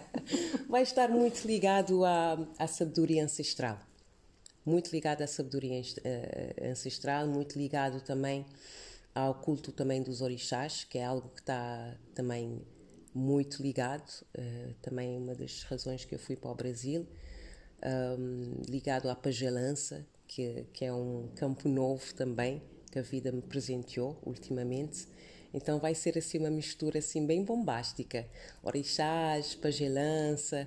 vai 0.68 0.82
estar 0.82 1.08
muito 1.08 1.46
ligado 1.46 2.04
à, 2.04 2.38
à 2.58 2.66
sabedoria 2.66 3.24
ancestral. 3.24 3.78
Muito 4.64 4.92
ligado 4.92 5.22
à 5.22 5.26
sabedoria 5.26 5.82
ancestral, 6.70 7.26
muito 7.26 7.58
ligado 7.58 8.00
também 8.00 8.46
ao 9.14 9.34
culto 9.34 9.72
também 9.72 10.02
dos 10.02 10.20
orixás, 10.20 10.84
que 10.84 10.98
é 10.98 11.04
algo 11.04 11.28
que 11.30 11.40
está 11.40 11.96
também 12.14 12.62
muito 13.14 13.62
ligado, 13.62 14.08
uh, 14.38 14.74
também 14.80 15.16
uma 15.18 15.34
das 15.34 15.64
razões 15.64 16.04
que 16.04 16.14
eu 16.14 16.18
fui 16.18 16.36
para 16.36 16.50
o 16.50 16.54
Brasil, 16.54 17.06
um, 18.18 18.62
ligado 18.68 19.08
à 19.10 19.14
pagelança, 19.14 20.06
que, 20.26 20.64
que 20.72 20.84
é 20.84 20.92
um 20.92 21.28
campo 21.34 21.68
novo 21.68 22.14
também, 22.14 22.62
que 22.90 22.98
a 22.98 23.02
vida 23.02 23.30
me 23.30 23.42
presenteou 23.42 24.18
ultimamente. 24.24 25.06
Então 25.52 25.78
vai 25.78 25.94
ser 25.94 26.16
assim 26.16 26.38
uma 26.38 26.50
mistura 26.50 26.98
assim 26.98 27.26
bem 27.26 27.44
bombástica, 27.44 28.26
orixás, 28.62 29.54
pagelança, 29.54 30.66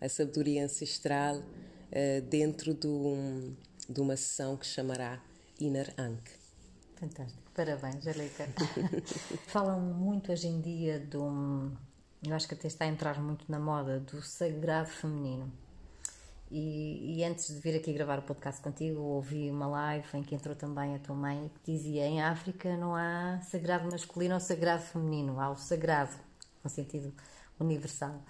a 0.00 0.08
sabedoria 0.08 0.64
ancestral, 0.64 1.36
uh, 1.36 2.20
dentro 2.28 2.74
de, 2.74 2.86
um, 2.86 3.54
de 3.88 4.00
uma 4.00 4.16
sessão 4.16 4.56
que 4.56 4.66
chamará 4.66 5.20
Inner 5.60 5.92
Ankh. 5.98 6.28
Fantástico. 6.96 7.42
Parabéns, 7.54 8.06
Aleika. 8.06 8.48
Falam 9.48 9.80
muito 9.80 10.32
hoje 10.32 10.48
em 10.48 10.60
dia 10.60 10.98
do. 10.98 11.72
Eu 12.22 12.34
acho 12.34 12.48
que 12.48 12.54
até 12.54 12.66
está 12.66 12.84
a 12.84 12.88
entrar 12.88 13.20
muito 13.22 13.50
na 13.50 13.58
moda 13.58 14.00
do 14.00 14.22
sagrado 14.22 14.88
feminino. 14.88 15.50
E, 16.50 17.18
e, 17.18 17.24
antes 17.24 17.52
de 17.52 17.58
vir 17.58 17.76
aqui 17.76 17.92
gravar 17.92 18.20
o 18.20 18.22
podcast 18.22 18.62
contigo, 18.62 19.00
ouvi 19.00 19.50
uma 19.50 19.66
live 19.66 20.06
em 20.14 20.22
que 20.22 20.34
entrou 20.34 20.54
também 20.54 20.94
a 20.94 20.98
tua 20.98 21.16
mãe 21.16 21.50
que 21.54 21.72
dizia: 21.72 22.06
em 22.06 22.22
África 22.22 22.76
não 22.76 22.94
há 22.94 23.40
sagrado 23.42 23.90
masculino 23.90 24.34
ou 24.34 24.40
sagrado 24.40 24.82
feminino, 24.82 25.40
há 25.40 25.50
o 25.50 25.56
sagrado, 25.56 26.14
no 26.62 26.70
sentido 26.70 27.12
universal. 27.58 28.22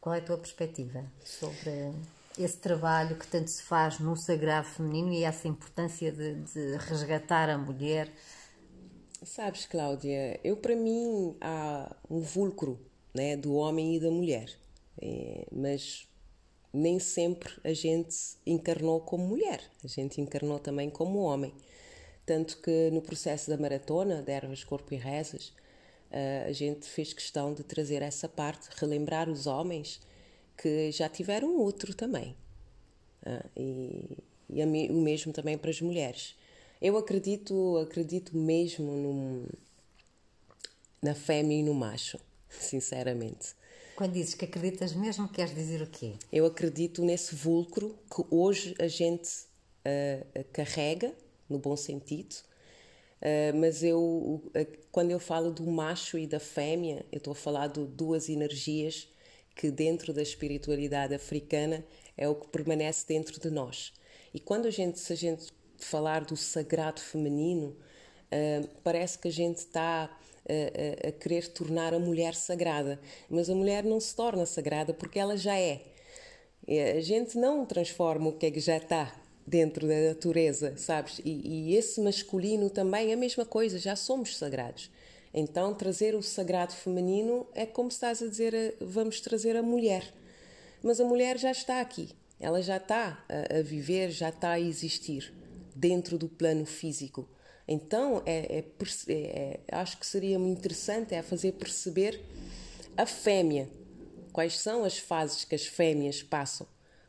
Qual 0.00 0.12
é 0.14 0.18
a 0.18 0.22
tua 0.22 0.38
perspectiva 0.38 1.04
sobre 1.24 1.92
esse 2.36 2.58
trabalho 2.58 3.16
que 3.16 3.28
tanto 3.28 3.48
se 3.48 3.62
faz 3.62 4.00
no 4.00 4.16
sagrado 4.16 4.66
feminino 4.66 5.12
e 5.12 5.22
essa 5.22 5.46
importância 5.46 6.10
de, 6.10 6.34
de 6.34 6.76
resgatar 6.78 7.48
a 7.48 7.56
mulher? 7.56 8.10
Sabes, 9.24 9.66
Cláudia, 9.66 10.40
eu 10.42 10.56
para 10.56 10.74
mim 10.74 11.36
há 11.40 11.94
um 12.10 12.20
vulcro 12.20 12.80
né, 13.14 13.36
do 13.36 13.54
homem 13.54 13.94
e 13.94 14.00
da 14.00 14.10
mulher, 14.10 14.50
é, 15.00 15.46
mas 15.52 16.08
nem 16.72 16.98
sempre 16.98 17.52
a 17.62 17.72
gente 17.72 18.16
encarnou 18.46 19.00
como 19.00 19.26
mulher, 19.26 19.60
a 19.84 19.86
gente 19.88 20.20
encarnou 20.20 20.58
também 20.58 20.88
como 20.88 21.18
homem. 21.20 21.52
Tanto 22.24 22.58
que 22.58 22.90
no 22.90 23.02
processo 23.02 23.50
da 23.50 23.56
maratona, 23.56 24.22
de 24.22 24.32
Ervas, 24.32 24.64
Corpo 24.64 24.94
e 24.94 24.96
Rezas, 24.96 25.52
eh, 26.10 26.44
a 26.48 26.52
gente 26.52 26.86
fez 26.86 27.12
questão 27.12 27.52
de 27.52 27.64
trazer 27.64 28.00
essa 28.02 28.28
parte, 28.28 28.68
relembrar 28.76 29.28
os 29.28 29.46
homens 29.46 30.00
que 30.56 30.92
já 30.92 31.08
tiveram 31.08 31.56
outro 31.58 31.94
também. 31.94 32.36
Ah, 33.24 33.44
e, 33.56 34.16
e 34.50 34.62
o 34.62 34.94
mesmo 34.94 35.32
também 35.32 35.58
para 35.58 35.70
as 35.70 35.80
mulheres. 35.80 36.36
Eu 36.80 36.96
acredito, 36.96 37.78
acredito 37.78 38.36
mesmo 38.36 38.92
num, 38.92 39.46
na 41.00 41.14
fêmea 41.14 41.58
e 41.58 41.62
no 41.62 41.74
macho, 41.74 42.18
sinceramente. 42.48 43.54
Quando 44.02 44.14
dizes 44.14 44.34
que 44.34 44.44
acreditas 44.44 44.92
mesmo, 44.94 45.28
queres 45.28 45.54
dizer 45.54 45.80
o 45.80 45.86
quê? 45.86 46.14
Eu 46.32 46.44
acredito 46.44 47.04
nesse 47.04 47.36
vulcro 47.36 47.96
que 48.12 48.24
hoje 48.32 48.74
a 48.80 48.88
gente 48.88 49.30
uh, 49.86 50.44
carrega, 50.52 51.14
no 51.48 51.56
bom 51.56 51.76
sentido, 51.76 52.34
uh, 52.34 53.56
mas 53.56 53.84
eu, 53.84 54.00
uh, 54.00 54.78
quando 54.90 55.12
eu 55.12 55.20
falo 55.20 55.52
do 55.52 55.64
macho 55.70 56.18
e 56.18 56.26
da 56.26 56.40
fêmea, 56.40 57.06
eu 57.12 57.18
estou 57.18 57.30
a 57.30 57.36
falar 57.36 57.68
de 57.68 57.86
duas 57.86 58.28
energias 58.28 59.06
que 59.54 59.70
dentro 59.70 60.12
da 60.12 60.20
espiritualidade 60.20 61.14
africana 61.14 61.86
é 62.16 62.28
o 62.28 62.34
que 62.34 62.48
permanece 62.48 63.06
dentro 63.06 63.38
de 63.40 63.50
nós. 63.50 63.92
E 64.34 64.40
quando 64.40 64.66
a 64.66 64.70
gente, 64.72 64.98
se 64.98 65.12
a 65.12 65.16
gente 65.16 65.46
falar 65.78 66.24
do 66.24 66.36
sagrado 66.36 67.00
feminino, 67.00 67.76
parece 68.82 69.16
que 69.16 69.28
a 69.28 69.32
gente 69.32 69.58
está 69.58 70.10
a, 70.48 71.08
a 71.08 71.12
querer 71.12 71.48
tornar 71.48 71.94
a 71.94 71.98
mulher 71.98 72.34
sagrada, 72.34 73.00
mas 73.28 73.48
a 73.48 73.54
mulher 73.54 73.84
não 73.84 74.00
se 74.00 74.14
torna 74.14 74.46
sagrada 74.46 74.92
porque 74.92 75.18
ela 75.18 75.36
já 75.36 75.58
é. 75.58 75.82
A 76.96 77.00
gente 77.00 77.36
não 77.36 77.66
transforma 77.66 78.28
o 78.28 78.32
que 78.32 78.46
é 78.46 78.50
que 78.50 78.60
já 78.60 78.76
está 78.76 79.14
dentro 79.46 79.86
da 79.86 80.08
natureza, 80.08 80.76
sabes? 80.76 81.20
E, 81.24 81.70
e, 81.70 81.76
esse 81.76 82.00
masculino 82.00 82.70
também 82.70 83.10
é 83.10 83.14
a 83.14 83.16
mesma 83.16 83.44
coisa, 83.44 83.78
já 83.78 83.96
somos 83.96 84.36
sagrados. 84.36 84.90
Então, 85.34 85.74
trazer 85.74 86.14
o 86.14 86.22
sagrado 86.22 86.72
feminino 86.72 87.46
é 87.54 87.66
como 87.66 87.90
se 87.90 87.96
estás 87.96 88.22
a 88.22 88.28
dizer, 88.28 88.76
vamos 88.80 89.20
trazer 89.20 89.56
a 89.56 89.62
mulher. 89.62 90.14
Mas 90.82 91.00
a 91.00 91.04
mulher 91.04 91.38
já 91.38 91.50
está 91.50 91.80
aqui, 91.80 92.10
ela 92.38 92.62
já 92.62 92.76
está 92.76 93.24
a 93.28 93.62
viver, 93.62 94.10
já 94.10 94.28
está 94.28 94.52
a 94.52 94.60
existir 94.60 95.32
dentro 95.74 96.18
do 96.18 96.28
plano 96.28 96.66
físico. 96.66 97.28
Então, 97.66 98.22
é, 98.26 98.58
é, 98.58 98.64
é, 99.08 99.12
é, 99.12 99.60
acho 99.70 99.98
que 99.98 100.06
seria 100.06 100.38
muito 100.38 100.58
interessante 100.58 101.14
é 101.14 101.22
fazer 101.22 101.52
perceber 101.52 102.20
a 102.96 103.06
fêmea, 103.06 103.68
quais 104.32 104.58
são 104.58 104.84
as 104.84 104.98
fases 104.98 105.44
que 105.44 105.54
as 105.54 105.66
fêmeas 105.66 106.22
passam, 106.22 106.66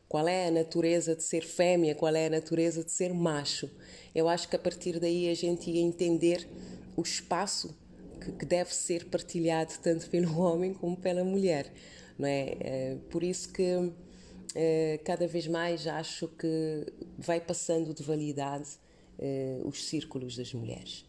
qual 0.08 0.28
é 0.28 0.46
a 0.46 0.50
natureza 0.50 1.16
de 1.16 1.22
ser 1.22 1.44
fêmea, 1.44 1.94
qual 1.94 2.14
é 2.14 2.26
a 2.26 2.30
natureza 2.30 2.84
de 2.84 2.92
ser 2.92 3.12
macho. 3.12 3.68
Eu 4.14 4.28
acho 4.28 4.48
que 4.48 4.56
a 4.56 4.58
partir 4.58 5.00
daí 5.00 5.28
a 5.28 5.34
gente 5.34 5.70
ia 5.70 5.80
entender 5.80 6.48
o 6.96 7.02
espaço 7.02 7.76
que, 8.20 8.30
que 8.32 8.46
deve 8.46 8.74
ser 8.74 9.06
partilhado 9.06 9.72
tanto 9.82 10.08
pelo 10.08 10.38
homem 10.38 10.72
como 10.72 10.96
pela 10.96 11.24
mulher, 11.24 11.72
não 12.16 12.28
é? 12.28 12.56
é 12.60 12.96
por 13.10 13.24
isso 13.24 13.52
que 13.52 13.92
eh, 14.54 15.00
cada 15.04 15.26
vez 15.26 15.48
mais 15.48 15.86
acho 15.86 16.28
que 16.28 16.86
vai 17.18 17.40
passando 17.40 17.92
de 17.92 18.04
validade 18.04 18.78
eh, 19.18 19.60
os 19.64 19.84
círculos 19.84 20.36
das 20.36 20.52
mulheres. 20.52 21.04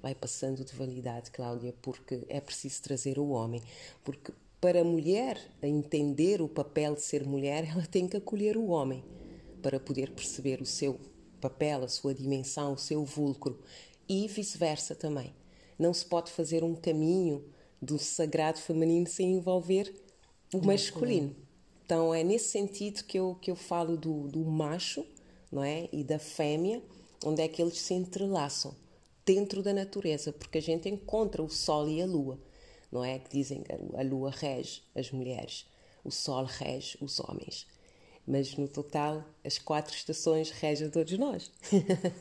Vai 0.00 0.14
passando 0.14 0.64
de 0.64 0.74
validade, 0.74 1.30
Cláudia, 1.30 1.74
porque 1.82 2.22
é 2.28 2.40
preciso 2.40 2.82
trazer 2.82 3.18
o 3.18 3.28
homem. 3.28 3.62
Porque 4.04 4.32
para 4.60 4.80
a 4.80 4.84
mulher 4.84 5.38
entender 5.62 6.40
o 6.40 6.48
papel 6.48 6.94
de 6.94 7.02
ser 7.02 7.24
mulher, 7.24 7.66
ela 7.70 7.86
tem 7.86 8.06
que 8.06 8.16
acolher 8.16 8.56
o 8.56 8.66
homem 8.66 9.04
para 9.62 9.80
poder 9.80 10.10
perceber 10.10 10.60
o 10.60 10.66
seu 10.66 11.00
papel, 11.40 11.84
a 11.84 11.88
sua 11.88 12.14
dimensão, 12.14 12.72
o 12.72 12.78
seu 12.78 13.04
vulcro 13.04 13.60
e 14.08 14.26
vice-versa 14.28 14.94
também. 14.94 15.34
Não 15.78 15.92
se 15.92 16.04
pode 16.04 16.30
fazer 16.30 16.64
um 16.64 16.74
caminho 16.74 17.44
do 17.80 17.98
sagrado 17.98 18.58
feminino 18.58 19.06
sem 19.06 19.32
envolver 19.32 19.92
o 20.54 20.64
masculino. 20.64 21.34
Então 21.84 22.14
é 22.14 22.24
nesse 22.24 22.48
sentido 22.48 23.04
que 23.04 23.18
eu, 23.18 23.36
que 23.40 23.50
eu 23.50 23.56
falo 23.56 23.96
do, 23.96 24.28
do 24.28 24.44
macho 24.44 25.04
não 25.50 25.62
é? 25.62 25.88
e 25.92 26.02
da 26.02 26.18
fêmea, 26.18 26.82
onde 27.26 27.42
é 27.42 27.48
que 27.48 27.60
eles 27.60 27.80
se 27.80 27.92
entrelaçam 27.92 28.72
dentro 29.24 29.60
da 29.60 29.74
natureza, 29.74 30.32
porque 30.32 30.58
a 30.58 30.62
gente 30.62 30.88
encontra 30.88 31.42
o 31.42 31.50
sol 31.50 31.88
e 31.88 32.00
a 32.00 32.06
lua, 32.06 32.38
não 32.90 33.04
é? 33.04 33.18
Que 33.18 33.30
dizem 33.36 33.64
que 33.64 33.72
a 33.72 34.02
lua 34.04 34.30
rege 34.30 34.84
as 34.94 35.10
mulheres, 35.10 35.66
o 36.04 36.10
sol 36.12 36.44
rege 36.44 36.96
os 37.00 37.18
homens. 37.18 37.66
Mas 38.24 38.56
no 38.56 38.68
total, 38.68 39.24
as 39.44 39.58
quatro 39.58 39.92
estações 39.92 40.50
regem 40.50 40.88
todos 40.88 41.18
nós, 41.18 41.50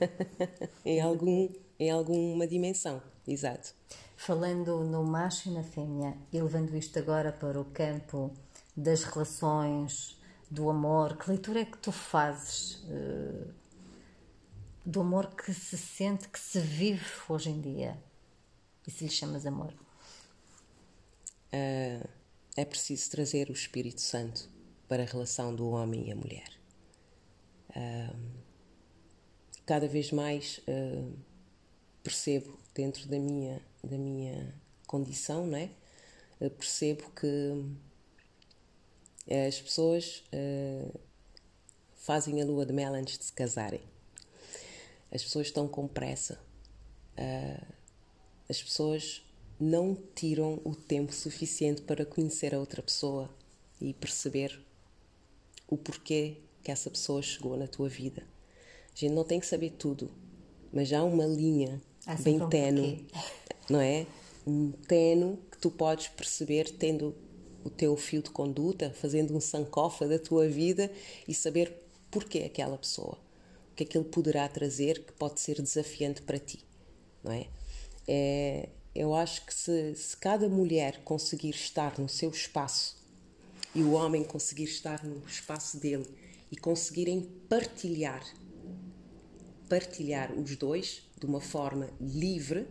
em, 0.83 0.99
algum, 0.99 1.49
em 1.79 1.91
alguma 1.91 2.47
dimensão, 2.47 2.99
exato. 3.27 3.75
Falando 4.17 4.83
no 4.83 5.03
macho 5.03 5.49
e 5.49 5.51
na 5.51 5.61
fêmea, 5.61 6.17
e 6.33 6.41
levando 6.41 6.75
isto 6.75 6.97
agora 6.97 7.31
para 7.31 7.61
o 7.61 7.65
campo 7.65 8.31
das 8.75 9.03
relações, 9.03 10.17
do 10.49 10.69
amor, 10.69 11.17
que 11.17 11.29
leitura 11.29 11.61
é 11.61 11.65
que 11.65 11.77
tu 11.77 11.91
fazes 11.91 12.83
uh, 12.85 13.53
do 14.85 15.01
amor 15.01 15.35
que 15.35 15.53
se 15.53 15.77
sente, 15.77 16.29
que 16.29 16.39
se 16.39 16.59
vive 16.59 17.03
hoje 17.27 17.49
em 17.49 17.59
dia? 17.59 17.97
E 18.85 18.91
se 18.91 19.03
lhe 19.05 19.09
chamas 19.09 19.45
amor? 19.45 19.73
Uh, 21.51 22.07
é 22.55 22.63
preciso 22.63 23.09
trazer 23.09 23.49
o 23.49 23.53
Espírito 23.53 24.01
Santo 24.01 24.47
para 24.87 25.03
a 25.03 25.05
relação 25.05 25.55
do 25.55 25.69
homem 25.69 26.09
e 26.09 26.11
a 26.11 26.15
mulher. 26.15 26.49
Uh, 27.69 28.15
cada 29.65 29.87
vez 29.87 30.11
mais 30.11 30.61
percebo 32.03 32.59
dentro 32.73 33.07
da 33.07 33.17
minha 33.17 33.59
da 33.83 33.97
minha 33.97 34.53
condição, 34.85 35.47
não 35.47 35.57
é? 35.57 35.69
Eu 36.39 36.51
percebo 36.51 37.09
que 37.11 37.65
as 39.47 39.59
pessoas 39.59 40.23
uh, 40.31 40.99
fazem 41.95 42.41
a 42.41 42.45
lua 42.45 42.65
de 42.65 42.73
mel 42.73 42.93
antes 42.93 43.17
de 43.17 43.25
se 43.25 43.33
casarem. 43.33 43.81
As 45.11 45.23
pessoas 45.23 45.47
estão 45.47 45.67
com 45.67 45.87
pressa. 45.87 46.39
Uh, 47.17 47.73
as 48.49 48.61
pessoas 48.61 49.23
não 49.59 49.97
tiram 50.13 50.59
o 50.63 50.75
tempo 50.75 51.13
suficiente 51.13 51.81
para 51.81 52.05
conhecer 52.05 52.53
a 52.53 52.59
outra 52.59 52.81
pessoa 52.81 53.29
e 53.79 53.93
perceber 53.93 54.59
o 55.67 55.77
porquê 55.77 56.37
que 56.63 56.71
essa 56.71 56.89
pessoa 56.89 57.21
chegou 57.21 57.55
na 57.55 57.67
tua 57.67 57.87
vida. 57.87 58.23
A 58.93 58.97
gente 58.97 59.13
não 59.13 59.23
tem 59.23 59.39
que 59.39 59.45
saber 59.45 59.71
tudo, 59.71 60.11
mas 60.71 60.91
há 60.91 61.03
uma 61.03 61.25
linha 61.25 61.81
bem 62.23 62.41
um 62.41 62.49
tenue 62.49 63.07
não 63.69 63.79
é? 63.79 64.05
Um 64.45 64.71
teno 64.71 65.39
que 65.51 65.57
tu 65.57 65.71
podes 65.71 66.07
perceber 66.09 66.69
tendo 66.69 67.15
o 67.63 67.69
teu 67.69 67.97
fio 67.97 68.21
de 68.21 68.29
conduta, 68.29 68.91
fazendo 68.91 69.35
um 69.35 69.39
sancofa 69.39 70.07
da 70.07 70.19
tua 70.19 70.47
vida 70.47 70.91
e 71.27 71.33
saber 71.33 71.81
porquê 72.11 72.39
aquela 72.39 72.77
pessoa, 72.77 73.17
que 73.83 73.97
ele 73.97 74.05
poderá 74.05 74.47
trazer 74.47 75.03
que 75.03 75.11
pode 75.13 75.39
ser 75.41 75.61
desafiante 75.61 76.21
para 76.21 76.37
ti, 76.39 76.63
não 77.23 77.31
é? 77.31 77.47
é 78.07 78.69
eu 78.95 79.13
acho 79.13 79.45
que 79.45 79.53
se, 79.53 79.93
se 79.95 80.15
cada 80.15 80.47
mulher 80.47 81.01
conseguir 81.03 81.49
estar 81.49 81.99
no 81.99 82.07
seu 82.07 82.29
espaço 82.29 82.95
e 83.73 83.83
o 83.83 83.91
homem 83.91 84.23
conseguir 84.23 84.63
estar 84.63 85.03
no 85.03 85.21
espaço 85.27 85.77
dele 85.77 86.07
e 86.49 86.55
conseguirem 86.55 87.21
partilhar, 87.49 88.23
partilhar 89.67 90.31
os 90.31 90.55
dois 90.55 91.01
de 91.19 91.25
uma 91.25 91.41
forma 91.41 91.89
livre, 91.99 92.67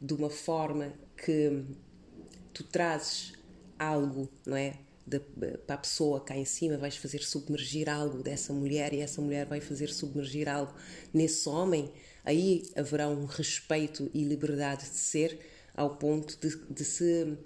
de 0.00 0.14
uma 0.14 0.30
forma 0.30 0.92
que 1.16 1.64
tu 2.52 2.62
trazes 2.62 3.32
algo, 3.76 4.28
não 4.46 4.56
é? 4.56 4.78
De, 5.06 5.20
para 5.66 5.74
a 5.74 5.78
pessoa 5.78 6.20
cá 6.20 6.36
em 6.36 6.44
cima, 6.46 6.78
vais 6.78 6.96
fazer 6.96 7.20
submergir 7.20 7.90
algo 7.90 8.22
dessa 8.22 8.52
mulher 8.52 8.94
e 8.94 9.00
essa 9.00 9.20
mulher 9.20 9.46
vai 9.46 9.60
fazer 9.60 9.88
submergir 9.88 10.48
algo 10.48 10.72
nesse 11.12 11.46
homem, 11.48 11.92
aí 12.24 12.62
haverá 12.74 13.08
um 13.08 13.26
respeito 13.26 14.10
e 14.14 14.24
liberdade 14.24 14.84
de 14.84 14.96
ser 14.96 15.38
ao 15.74 15.96
ponto 15.96 16.38
de, 16.40 16.56
de 16.70 16.84
se 16.84 17.36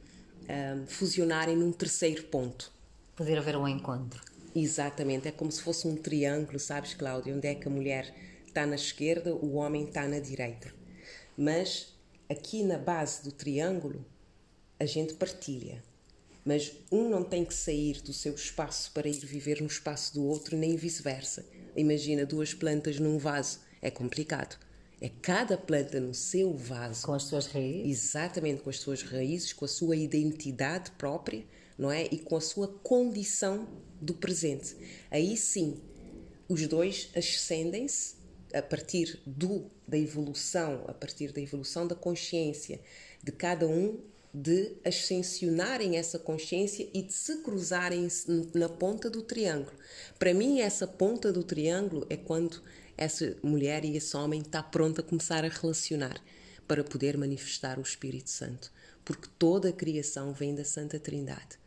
um, 0.48 0.86
fusionarem 0.86 1.56
num 1.56 1.72
terceiro 1.72 2.24
ponto. 2.24 2.72
Poder 3.16 3.38
haver 3.38 3.56
um 3.56 3.66
encontro. 3.66 4.22
Exatamente, 4.54 5.28
é 5.28 5.32
como 5.32 5.50
se 5.50 5.60
fosse 5.60 5.86
um 5.86 5.96
triângulo, 5.96 6.58
sabes, 6.58 6.94
Cláudia, 6.94 7.34
onde 7.34 7.46
é 7.46 7.54
que 7.54 7.68
a 7.68 7.70
mulher 7.70 8.14
está 8.46 8.64
na 8.64 8.76
esquerda, 8.76 9.34
o 9.34 9.54
homem 9.54 9.84
está 9.84 10.06
na 10.06 10.18
direita. 10.18 10.72
Mas 11.36 11.94
aqui 12.28 12.62
na 12.62 12.78
base 12.78 13.22
do 13.22 13.32
triângulo, 13.32 14.04
a 14.78 14.86
gente 14.86 15.14
partilha. 15.14 15.82
Mas 16.44 16.72
um 16.90 17.08
não 17.08 17.22
tem 17.22 17.44
que 17.44 17.54
sair 17.54 18.00
do 18.00 18.12
seu 18.12 18.34
espaço 18.34 18.90
para 18.92 19.08
ir 19.08 19.18
viver 19.24 19.60
no 19.60 19.66
espaço 19.66 20.14
do 20.14 20.24
outro, 20.24 20.56
nem 20.56 20.76
vice-versa. 20.76 21.44
Imagina 21.76 22.24
duas 22.24 22.54
plantas 22.54 22.98
num 22.98 23.18
vaso. 23.18 23.60
É 23.82 23.90
complicado. 23.90 24.58
É 25.00 25.08
cada 25.08 25.56
planta 25.56 26.00
no 26.00 26.12
seu 26.12 26.52
vaso. 26.54 27.06
Com 27.06 27.14
as 27.14 27.24
suas 27.24 27.46
raízes? 27.46 28.08
Exatamente, 28.08 28.62
com 28.62 28.70
as 28.70 28.80
suas 28.80 29.02
raízes, 29.02 29.52
com 29.52 29.64
a 29.64 29.68
sua 29.68 29.94
identidade 29.94 30.90
própria, 30.92 31.44
não 31.76 31.92
é? 31.92 32.06
E 32.10 32.18
com 32.18 32.36
a 32.36 32.40
sua 32.40 32.66
condição 32.66 33.68
do 34.00 34.14
presente. 34.14 34.76
Aí 35.10 35.36
sim, 35.36 35.80
os 36.48 36.66
dois 36.66 37.10
ascendem-se 37.14 38.16
a 38.52 38.62
partir 38.62 39.20
do, 39.26 39.70
da 39.86 39.98
evolução, 39.98 40.84
a 40.88 40.94
partir 40.94 41.32
da 41.32 41.40
evolução 41.40 41.86
da 41.86 41.94
consciência 41.94 42.80
de 43.22 43.30
cada 43.30 43.66
um, 43.66 44.00
de 44.32 44.76
ascensionarem 44.84 45.96
essa 45.96 46.18
consciência 46.18 46.88
e 46.92 47.02
de 47.02 47.12
se 47.12 47.38
cruzarem 47.42 48.06
na 48.54 48.68
ponta 48.68 49.08
do 49.08 49.22
triângulo. 49.22 49.76
Para 50.18 50.34
mim, 50.34 50.60
essa 50.60 50.86
ponta 50.86 51.32
do 51.32 51.42
triângulo 51.42 52.06
é 52.10 52.16
quando 52.16 52.62
essa 52.96 53.36
mulher 53.42 53.84
e 53.84 53.96
esse 53.96 54.16
homem 54.16 54.40
está 54.40 54.62
pronto 54.62 55.00
a 55.00 55.04
começar 55.04 55.44
a 55.44 55.48
relacionar 55.48 56.20
para 56.66 56.84
poder 56.84 57.16
manifestar 57.16 57.78
o 57.78 57.82
Espírito 57.82 58.28
Santo, 58.28 58.70
porque 59.04 59.28
toda 59.38 59.70
a 59.70 59.72
criação 59.72 60.32
vem 60.32 60.54
da 60.54 60.64
Santa 60.64 60.98
Trindade. 60.98 61.58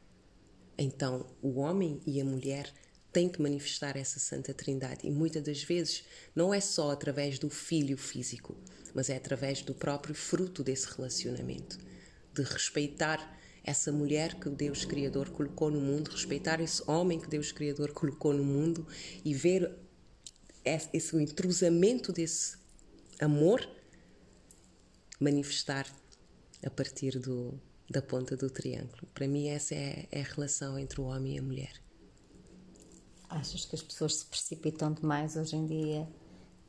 Então, 0.77 1.25
o 1.41 1.59
homem 1.59 2.01
e 2.05 2.21
a 2.21 2.25
mulher 2.25 2.71
tem 3.11 3.27
que 3.27 3.41
manifestar 3.41 3.97
essa 3.97 4.19
Santa 4.19 4.53
Trindade. 4.53 5.05
E 5.05 5.11
muitas 5.11 5.43
das 5.43 5.63
vezes 5.63 6.03
não 6.35 6.53
é 6.53 6.59
só 6.59 6.91
através 6.91 7.37
do 7.37 7.49
filho 7.49 7.97
físico, 7.97 8.55
mas 8.93 9.09
é 9.09 9.17
através 9.17 9.61
do 9.61 9.73
próprio 9.73 10.15
fruto 10.15 10.63
desse 10.63 10.87
relacionamento. 10.95 11.77
De 12.33 12.43
respeitar 12.43 13.39
essa 13.63 13.91
mulher 13.91 14.35
que 14.35 14.49
Deus 14.49 14.85
Criador 14.85 15.29
colocou 15.29 15.69
no 15.69 15.79
mundo, 15.79 16.09
respeitar 16.11 16.59
esse 16.59 16.81
homem 16.89 17.19
que 17.19 17.27
Deus 17.27 17.51
Criador 17.51 17.91
colocou 17.93 18.33
no 18.33 18.43
mundo 18.43 18.87
e 19.23 19.33
ver 19.33 19.77
esse 20.65 21.15
entrosamento 21.15 22.11
desse 22.11 22.57
amor 23.19 23.67
manifestar 25.19 25.85
a 26.65 26.69
partir 26.69 27.19
do, 27.19 27.59
da 27.89 28.01
ponta 28.01 28.35
do 28.35 28.49
triângulo. 28.49 29.07
Para 29.13 29.27
mim, 29.27 29.49
essa 29.49 29.75
é, 29.75 30.07
é 30.11 30.21
a 30.21 30.23
relação 30.23 30.77
entre 30.77 30.99
o 30.99 31.05
homem 31.05 31.35
e 31.35 31.39
a 31.39 31.43
mulher. 31.43 31.81
Achas 33.29 33.65
que 33.65 33.75
as 33.75 33.81
pessoas 33.81 34.15
se 34.15 34.25
precipitam 34.25 34.93
demais 34.93 35.35
hoje 35.35 35.55
em 35.55 35.65
dia 35.65 36.07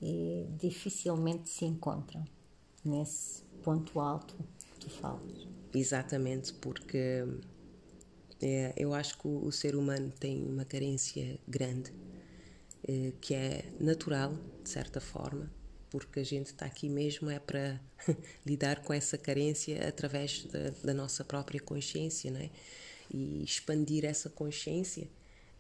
e 0.01 0.47
dificilmente 0.59 1.49
se 1.49 1.65
encontram 1.65 2.25
nesse 2.85 3.43
ponto 3.63 3.99
alto 3.99 4.35
que 4.59 4.79
tu 4.81 4.91
falas? 4.91 5.52
Exatamente, 5.75 6.53
porque 6.55 7.25
é, 8.41 8.75
eu 8.77 8.93
acho 8.93 9.19
que 9.19 9.27
o, 9.27 9.47
o, 9.47 9.53
ser 9.53 9.75
humano 9.75 10.13
tem 10.19 10.45
uma 10.45 10.65
carência 10.65 11.39
grande, 11.49 11.93
é, 12.87 13.13
que 13.21 13.35
é 13.35 13.65
natural, 13.81 14.35
de 14.63 14.69
certa 14.69 15.01
forma, 15.01 15.51
porque 15.91 16.21
a 16.21 16.25
gente 16.25 16.47
está 16.47 16.67
aqui 16.67 16.89
mesmo 16.89 17.31
é 17.31 17.39
para 17.39 17.81
lidar 18.45 18.83
com 18.83 18.93
essa 18.93 19.17
carência 19.17 19.89
através 19.89 20.45
da, 20.45 20.71
da 20.85 20.95
nossa 20.95 21.25
própria 21.25 21.61
consciência, 21.61 22.31
não 22.31 22.41
é? 22.41 22.51
E 23.11 23.43
expandir 23.45 24.05
essa 24.05 24.31
consciência 24.31 25.09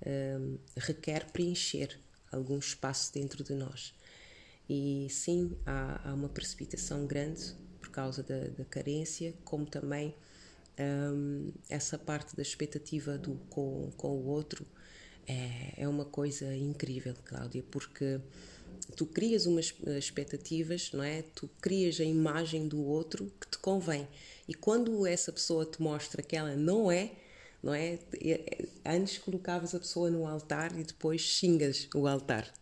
um, 0.07 0.59
requer 0.77 1.31
preencher 1.33 1.98
algum 2.31 2.59
espaço 2.59 3.12
dentro 3.12 3.44
de 3.44 3.55
nós. 3.55 3.94
E 4.68 5.07
sim, 5.11 5.57
há, 5.66 6.11
há 6.11 6.14
uma 6.14 6.29
precipitação 6.29 7.07
grande 7.07 7.55
causa 7.92 8.22
da, 8.22 8.48
da 8.48 8.64
carência, 8.64 9.35
como 9.44 9.66
também 9.66 10.14
um, 10.78 11.52
essa 11.68 11.98
parte 11.98 12.35
da 12.35 12.42
expectativa 12.42 13.18
do, 13.18 13.35
com, 13.50 13.90
com 13.96 14.09
o 14.09 14.26
outro 14.26 14.66
é, 15.26 15.74
é 15.83 15.88
uma 15.88 16.05
coisa 16.05 16.55
incrível, 16.55 17.14
Cláudia, 17.24 17.62
porque 17.70 18.20
tu 18.96 19.07
crias 19.07 19.46
umas 19.46 19.74
expectativas, 19.98 20.90
não 20.92 21.02
é? 21.02 21.22
Tu 21.35 21.48
crias 21.61 22.00
a 22.00 22.05
imagem 22.05 22.66
do 22.66 22.83
outro 22.85 23.33
que 23.40 23.46
te 23.46 23.59
convém. 23.59 24.09
E 24.48 24.55
quando 24.55 25.07
essa 25.07 25.33
pessoa 25.33 25.64
te 25.64 25.81
mostra 25.81 26.22
que 26.22 26.37
ela 26.37 26.57
não 26.57 26.90
é, 26.90 27.12
não 27.62 27.72
é? 27.72 27.98
Antes 28.85 29.18
colocavas 29.18 29.74
a 29.74 29.78
pessoa 29.78 30.11
no 30.11 30.26
altar 30.26 30.76
e 30.78 30.83
depois 30.83 31.20
xingas 31.20 31.88
o 31.94 32.09
altar, 32.09 32.52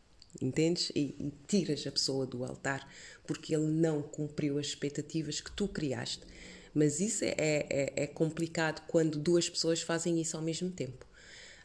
entendes? 0.40 0.90
E, 0.94 1.14
e 1.18 1.32
tiras 1.46 1.86
a 1.86 1.92
pessoa 1.92 2.26
do 2.26 2.44
altar 2.44 2.88
porque 3.26 3.54
ele 3.54 3.66
não 3.66 4.02
cumpriu 4.02 4.58
as 4.58 4.66
expectativas 4.66 5.40
que 5.40 5.52
tu 5.52 5.68
criaste. 5.68 6.24
Mas 6.74 7.00
isso 7.00 7.24
é, 7.24 7.34
é, 7.38 7.92
é 7.96 8.06
complicado 8.06 8.82
quando 8.86 9.18
duas 9.18 9.48
pessoas 9.48 9.82
fazem 9.82 10.20
isso 10.20 10.36
ao 10.36 10.42
mesmo 10.42 10.70
tempo. 10.70 11.06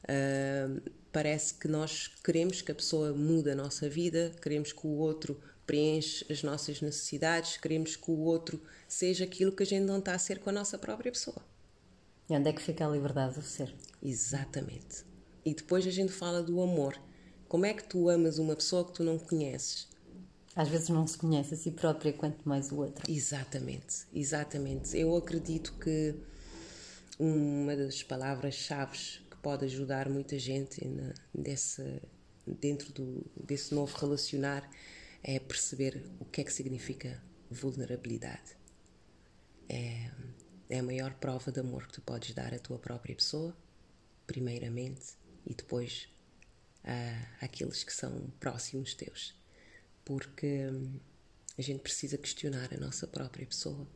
Uh, 0.03 0.81
parece 1.11 1.53
que 1.53 1.67
nós 1.67 2.07
queremos 2.23 2.61
que 2.61 2.71
a 2.71 2.75
pessoa 2.75 3.13
mude 3.13 3.49
a 3.49 3.55
nossa 3.55 3.89
vida, 3.89 4.31
queremos 4.41 4.71
que 4.71 4.85
o 4.85 4.91
outro 4.97 5.39
preenche 5.65 6.25
as 6.31 6.43
nossas 6.43 6.81
necessidades, 6.81 7.57
queremos 7.57 7.95
que 7.95 8.11
o 8.11 8.19
outro 8.19 8.61
seja 8.87 9.23
aquilo 9.23 9.51
que 9.51 9.63
a 9.63 9.65
gente 9.65 9.85
não 9.85 9.99
está 9.99 10.13
a 10.13 10.19
ser 10.19 10.39
com 10.39 10.49
a 10.49 10.53
nossa 10.53 10.77
própria 10.77 11.11
pessoa. 11.11 11.41
E 12.29 12.33
onde 12.33 12.49
é 12.49 12.53
que 12.53 12.61
fica 12.61 12.85
a 12.85 12.89
liberdade 12.89 13.39
de 13.39 13.45
ser? 13.45 13.73
Exatamente. 14.01 15.05
E 15.43 15.53
depois 15.53 15.85
a 15.85 15.91
gente 15.91 16.11
fala 16.11 16.41
do 16.41 16.61
amor. 16.61 16.99
Como 17.55 17.65
é 17.65 17.73
que 17.73 17.85
tu 17.85 18.09
amas 18.09 18.37
uma 18.37 18.53
pessoa 18.53 18.83
que 18.83 18.91
tu 18.91 19.01
não 19.01 19.17
conheces? 19.17 19.87
Às 20.53 20.67
vezes 20.67 20.89
não 20.89 21.07
se 21.07 21.17
conhece 21.17 21.53
a 21.53 21.57
si 21.57 21.71
própria, 21.71 22.11
quanto 22.11 22.43
mais 22.43 22.69
o 22.69 22.81
outro. 22.81 23.09
Exatamente, 23.09 24.05
exatamente. 24.13 24.97
Eu 24.97 25.15
acredito 25.15 25.73
que 25.79 26.13
uma 27.17 27.73
das 27.73 28.03
palavras-chave 28.03 28.97
que 29.31 29.37
pode 29.37 29.63
ajudar 29.63 30.09
muita 30.09 30.37
gente 30.37 30.85
na, 30.85 31.13
desse, 31.33 32.01
dentro 32.45 32.91
do, 32.91 33.25
desse 33.41 33.73
novo 33.73 33.95
relacionar 33.97 34.69
é 35.23 35.39
perceber 35.39 36.03
o 36.19 36.25
que 36.25 36.41
é 36.41 36.43
que 36.43 36.51
significa 36.51 37.23
vulnerabilidade. 37.49 38.57
É, 39.69 40.11
é 40.69 40.79
a 40.79 40.83
maior 40.83 41.13
prova 41.13 41.53
de 41.53 41.61
amor 41.61 41.87
que 41.87 41.93
tu 41.93 42.01
podes 42.01 42.35
dar 42.35 42.53
à 42.53 42.59
tua 42.59 42.77
própria 42.77 43.15
pessoa, 43.15 43.55
primeiramente, 44.27 45.13
e 45.47 45.53
depois 45.53 46.09
àqueles 47.41 47.83
que 47.83 47.93
são 47.93 48.31
próximos 48.39 48.93
teus. 48.93 49.35
Porque 50.03 50.67
hum, 50.67 50.99
a 51.57 51.61
gente 51.61 51.79
precisa 51.79 52.17
questionar 52.17 52.73
a 52.73 52.77
nossa 52.77 53.07
própria 53.07 53.45
pessoa, 53.45 53.87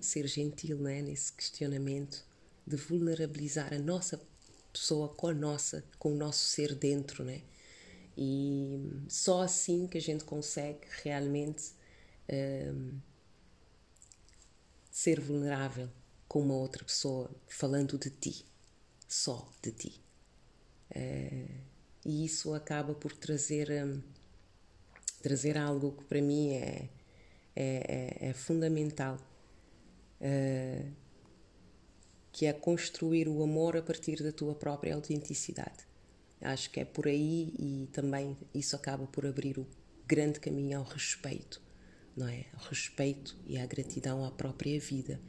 ser 0.00 0.26
gentil 0.28 0.78
né, 0.78 1.02
nesse 1.02 1.32
questionamento, 1.32 2.24
de 2.66 2.76
vulnerabilizar 2.76 3.72
a 3.72 3.78
nossa 3.78 4.20
pessoa 4.72 5.08
com 5.08 5.28
a 5.28 5.34
nossa, 5.34 5.84
com 5.98 6.12
o 6.12 6.16
nosso 6.16 6.44
ser 6.46 6.74
dentro, 6.74 7.24
né? 7.24 7.42
E 8.16 8.76
hum, 8.78 9.06
só 9.08 9.42
assim 9.42 9.86
que 9.86 9.98
a 9.98 10.00
gente 10.00 10.24
consegue 10.24 10.86
realmente 11.02 11.72
um, 12.72 13.00
ser 14.90 15.20
vulnerável 15.20 15.90
com 16.28 16.40
uma 16.40 16.54
outra 16.54 16.84
pessoa 16.84 17.30
falando 17.48 17.98
de 17.98 18.10
ti, 18.10 18.44
só 19.08 19.50
de 19.60 19.72
ti. 19.72 20.00
Uh, 20.90 21.73
e 22.04 22.24
isso 22.24 22.52
acaba 22.54 22.94
por 22.94 23.12
trazer, 23.12 23.70
um, 23.70 24.00
trazer 25.22 25.56
algo 25.56 25.92
que 25.92 26.04
para 26.04 26.20
mim 26.20 26.50
é, 26.50 26.88
é, 27.56 28.18
é, 28.20 28.28
é 28.28 28.32
fundamental, 28.32 29.16
uh, 30.20 30.92
que 32.32 32.46
é 32.46 32.52
construir 32.52 33.28
o 33.28 33.42
amor 33.42 33.76
a 33.76 33.82
partir 33.82 34.22
da 34.22 34.32
tua 34.32 34.54
própria 34.54 34.94
autenticidade. 34.94 35.84
Acho 36.40 36.70
que 36.70 36.80
é 36.80 36.84
por 36.84 37.06
aí 37.06 37.54
e 37.58 37.88
também 37.92 38.36
isso 38.52 38.76
acaba 38.76 39.06
por 39.06 39.24
abrir 39.24 39.58
o 39.58 39.66
grande 40.06 40.40
caminho 40.40 40.78
ao 40.78 40.84
respeito 40.84 41.64
não 42.16 42.28
é? 42.28 42.44
O 42.54 42.68
respeito 42.68 43.36
e 43.46 43.58
a 43.58 43.66
gratidão 43.66 44.24
à 44.24 44.30
própria 44.30 44.78
vida, 44.78 45.20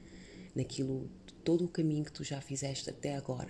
naquilo, 0.54 1.10
todo 1.44 1.66
o 1.66 1.68
caminho 1.68 2.06
que 2.06 2.12
tu 2.12 2.24
já 2.24 2.40
fizeste 2.42 2.90
até 2.90 3.16
agora. 3.16 3.50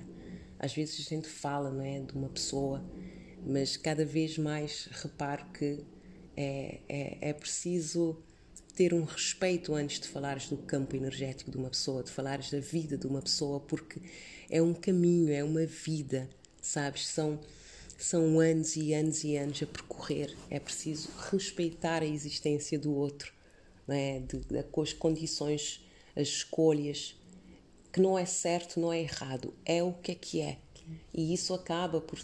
Às 0.57 0.73
vezes 0.73 1.05
a 1.05 1.09
gente 1.09 1.27
fala, 1.27 1.69
não 1.69 1.83
é, 1.83 1.99
de 1.99 2.13
uma 2.13 2.29
pessoa, 2.29 2.83
mas 3.45 3.77
cada 3.77 4.03
vez 4.03 4.37
mais 4.37 4.89
reparo 4.91 5.45
que 5.53 5.85
é, 6.35 6.79
é, 6.89 7.29
é 7.29 7.33
preciso 7.33 8.17
ter 8.75 8.93
um 8.93 9.03
respeito 9.03 9.73
antes 9.73 9.99
de 9.99 10.07
falares 10.07 10.49
do 10.49 10.57
campo 10.57 10.95
energético 10.95 11.51
de 11.51 11.57
uma 11.57 11.69
pessoa, 11.69 12.03
de 12.03 12.11
falares 12.11 12.51
da 12.51 12.59
vida 12.59 12.97
de 12.97 13.07
uma 13.07 13.21
pessoa, 13.21 13.59
porque 13.59 14.01
é 14.49 14.61
um 14.61 14.73
caminho, 14.73 15.31
é 15.31 15.43
uma 15.43 15.65
vida, 15.65 16.29
sabes? 16.61 17.07
São 17.07 17.39
são 17.97 18.41
anos 18.41 18.75
e 18.75 18.93
anos 18.93 19.23
e 19.23 19.37
anos 19.37 19.63
a 19.63 19.65
percorrer. 19.65 20.35
É 20.49 20.59
preciso 20.59 21.09
respeitar 21.31 22.01
a 22.01 22.05
existência 22.05 22.77
do 22.77 22.93
outro, 22.93 23.33
não 23.87 23.95
é? 23.95 24.19
de, 24.19 24.39
de, 24.39 24.57
as 24.57 24.93
condições, 24.93 25.81
as 26.13 26.27
escolhas, 26.27 27.15
que 27.93 28.01
não 28.01 28.19
é 28.19 28.25
certo, 28.25 28.79
não 28.79 28.91
é 28.91 28.99
errado, 28.99 29.53
é 29.65 29.81
o 29.81 29.93
que 29.93 30.11
é 30.11 30.15
que 30.15 30.41
é. 30.41 30.57
E 31.13 31.33
isso 31.33 31.53
acaba 31.53 32.01
por, 32.01 32.19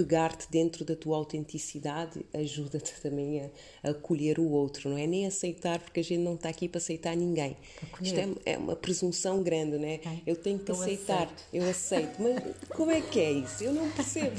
pegar-te 0.00 0.50
dentro 0.50 0.82
da 0.82 0.96
tua 0.96 1.14
autenticidade 1.18 2.24
ajuda-te 2.32 2.98
também 3.02 3.50
a, 3.84 3.90
acolher 3.90 4.38
o 4.38 4.48
outro, 4.48 4.88
não 4.88 4.96
é? 4.96 5.06
Nem 5.06 5.26
aceitar, 5.26 5.78
porque 5.78 6.00
a 6.00 6.02
gente 6.02 6.20
não 6.20 6.36
está 6.36 6.48
aqui 6.48 6.68
para 6.68 6.78
aceitar 6.78 7.14
ninguém. 7.14 7.54
Isto 8.00 8.18
é, 8.18 8.52
é, 8.52 8.56
uma 8.56 8.74
presunção 8.74 9.42
grande, 9.42 9.76
não 9.76 9.84
é? 9.84 10.00
Eu 10.26 10.36
tenho 10.36 10.58
que 10.58 10.70
eu 10.70 10.74
aceitar, 10.74 11.24
aceito. 11.24 11.44
eu 11.52 11.68
aceito. 11.68 12.16
Mas 12.18 12.42
como 12.70 12.90
é 12.90 13.02
que 13.02 13.20
é 13.20 13.30
isso? 13.30 13.62
Eu 13.62 13.74
não 13.74 13.90
percebo. 13.90 14.36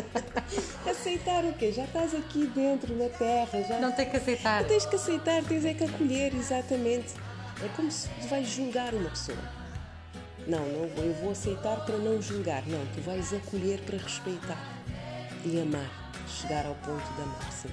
aceitar 0.88 1.44
o 1.44 1.52
quê? 1.52 1.72
Já 1.72 1.84
estás 1.84 2.14
aqui 2.14 2.46
dentro 2.46 2.96
na 2.96 3.10
terra, 3.10 3.62
já. 3.62 3.78
Não 3.80 3.92
tem 3.92 4.08
que 4.08 4.16
aceitar. 4.16 4.62
Não 4.62 4.68
tens 4.68 4.86
que 4.86 4.96
aceitar, 4.96 5.44
tens 5.44 5.64
é 5.66 5.74
que 5.74 5.84
acolher, 5.84 6.34
exatamente. 6.34 7.12
É 7.62 7.68
como 7.76 7.90
se 7.90 8.08
vais 8.28 8.48
julgar 8.48 8.94
uma 8.94 9.10
pessoa. 9.10 9.59
Não, 10.50 10.66
não 10.66 11.04
eu 11.04 11.14
vou 11.22 11.30
aceitar 11.30 11.76
para 11.86 11.96
não 11.96 12.20
julgar. 12.20 12.66
Não, 12.66 12.84
tu 12.86 13.00
vais 13.02 13.32
acolher 13.32 13.80
para 13.82 13.98
respeitar 13.98 14.82
e 15.44 15.60
amar. 15.60 15.88
Chegar 16.28 16.66
ao 16.66 16.74
ponto 16.74 17.04
de 17.14 17.22
amar, 17.22 17.52
sim. 17.52 17.68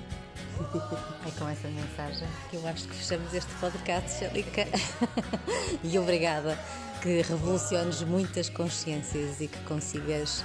É 1.26 1.40
com 1.40 1.50
essa 1.50 1.68
mensagem 1.70 2.28
que 2.52 2.56
eu 2.56 2.68
acho 2.68 2.88
que 2.88 2.96
fechamos 2.96 3.34
este 3.34 3.52
podcast, 3.56 4.24
Jalica. 4.24 4.68
e 5.84 5.98
obrigada, 5.98 6.56
que 7.02 7.24
revoluciones 7.24 8.04
muitas 8.04 8.48
consciências 8.48 9.42
e 9.42 9.48
que 9.48 9.60
consigas 9.62 10.44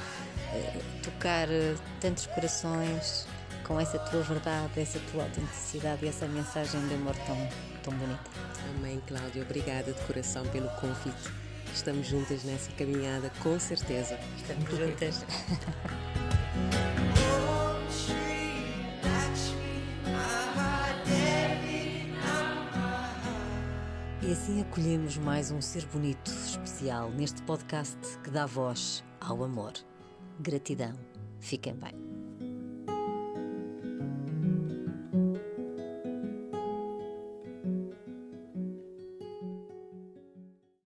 eh, 0.54 0.80
tocar 1.02 1.50
eh, 1.50 1.74
tantos 2.00 2.26
corações 2.28 3.26
com 3.64 3.78
essa 3.78 3.98
tua 3.98 4.22
verdade, 4.22 4.80
essa 4.80 5.00
tua 5.12 5.24
autenticidade 5.24 6.02
e 6.06 6.08
essa 6.08 6.26
mensagem 6.26 6.80
de 6.88 6.94
amor 6.94 7.14
tão, 7.26 7.48
tão 7.82 7.92
bonita. 7.92 8.30
Amém, 8.76 9.02
Cláudia. 9.06 9.42
Obrigada 9.42 9.92
de 9.92 10.00
coração 10.02 10.46
pelo 10.46 10.68
convite. 10.80 11.41
Estamos 11.74 12.06
juntas 12.06 12.44
nessa 12.44 12.70
caminhada, 12.72 13.30
com 13.42 13.58
certeza. 13.58 14.18
Estamos 14.36 14.70
juntas. 14.70 15.24
E 24.22 24.30
assim 24.30 24.60
acolhemos 24.60 25.18
mais 25.18 25.50
um 25.50 25.60
ser 25.60 25.84
bonito 25.86 26.30
especial 26.30 27.10
neste 27.10 27.42
podcast 27.42 27.98
que 28.22 28.30
dá 28.30 28.46
voz 28.46 29.02
ao 29.20 29.42
amor. 29.42 29.72
Gratidão. 30.40 30.92
Fiquem 31.40 31.74
bem. 31.74 32.21